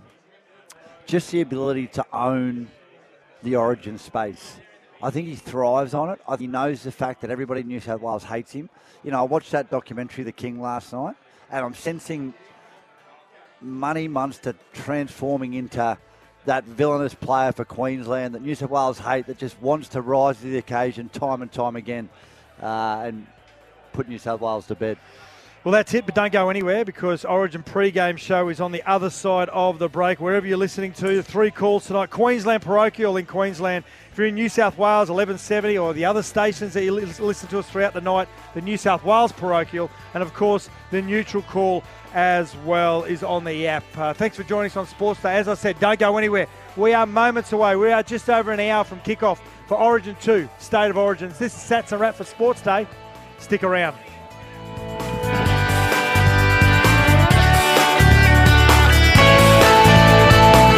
[1.06, 2.68] just the ability to own
[3.42, 4.56] the Origin space.
[5.02, 6.20] I think he thrives on it.
[6.38, 8.68] He knows the fact that everybody in New South Wales hates him.
[9.04, 11.14] You know, I watched that documentary, The King, last night,
[11.50, 12.34] and I'm sensing
[13.60, 15.96] Money Munster transforming into
[16.46, 20.38] that villainous player for Queensland that New South Wales hate, that just wants to rise
[20.38, 22.08] to the occasion time and time again
[22.62, 23.26] uh, and
[23.92, 24.98] put New South Wales to bed.
[25.66, 29.10] Well, that's it, but don't go anywhere because Origin pre-game show is on the other
[29.10, 30.20] side of the break.
[30.20, 32.10] Wherever you're listening to, three calls tonight.
[32.10, 33.84] Queensland Parochial in Queensland.
[34.12, 37.58] If you're in New South Wales, 1170, or the other stations that you listen to
[37.58, 41.82] us throughout the night, the New South Wales Parochial, and of course the neutral call
[42.14, 43.82] as well is on the app.
[43.98, 45.34] Uh, thanks for joining us on Sports Day.
[45.34, 46.46] As I said, don't go anywhere.
[46.76, 47.74] We are moments away.
[47.74, 51.40] We are just over an hour from kickoff for Origin 2, State of Origins.
[51.40, 52.86] This is Sats and Rat for Sports Day.
[53.40, 53.96] Stick around.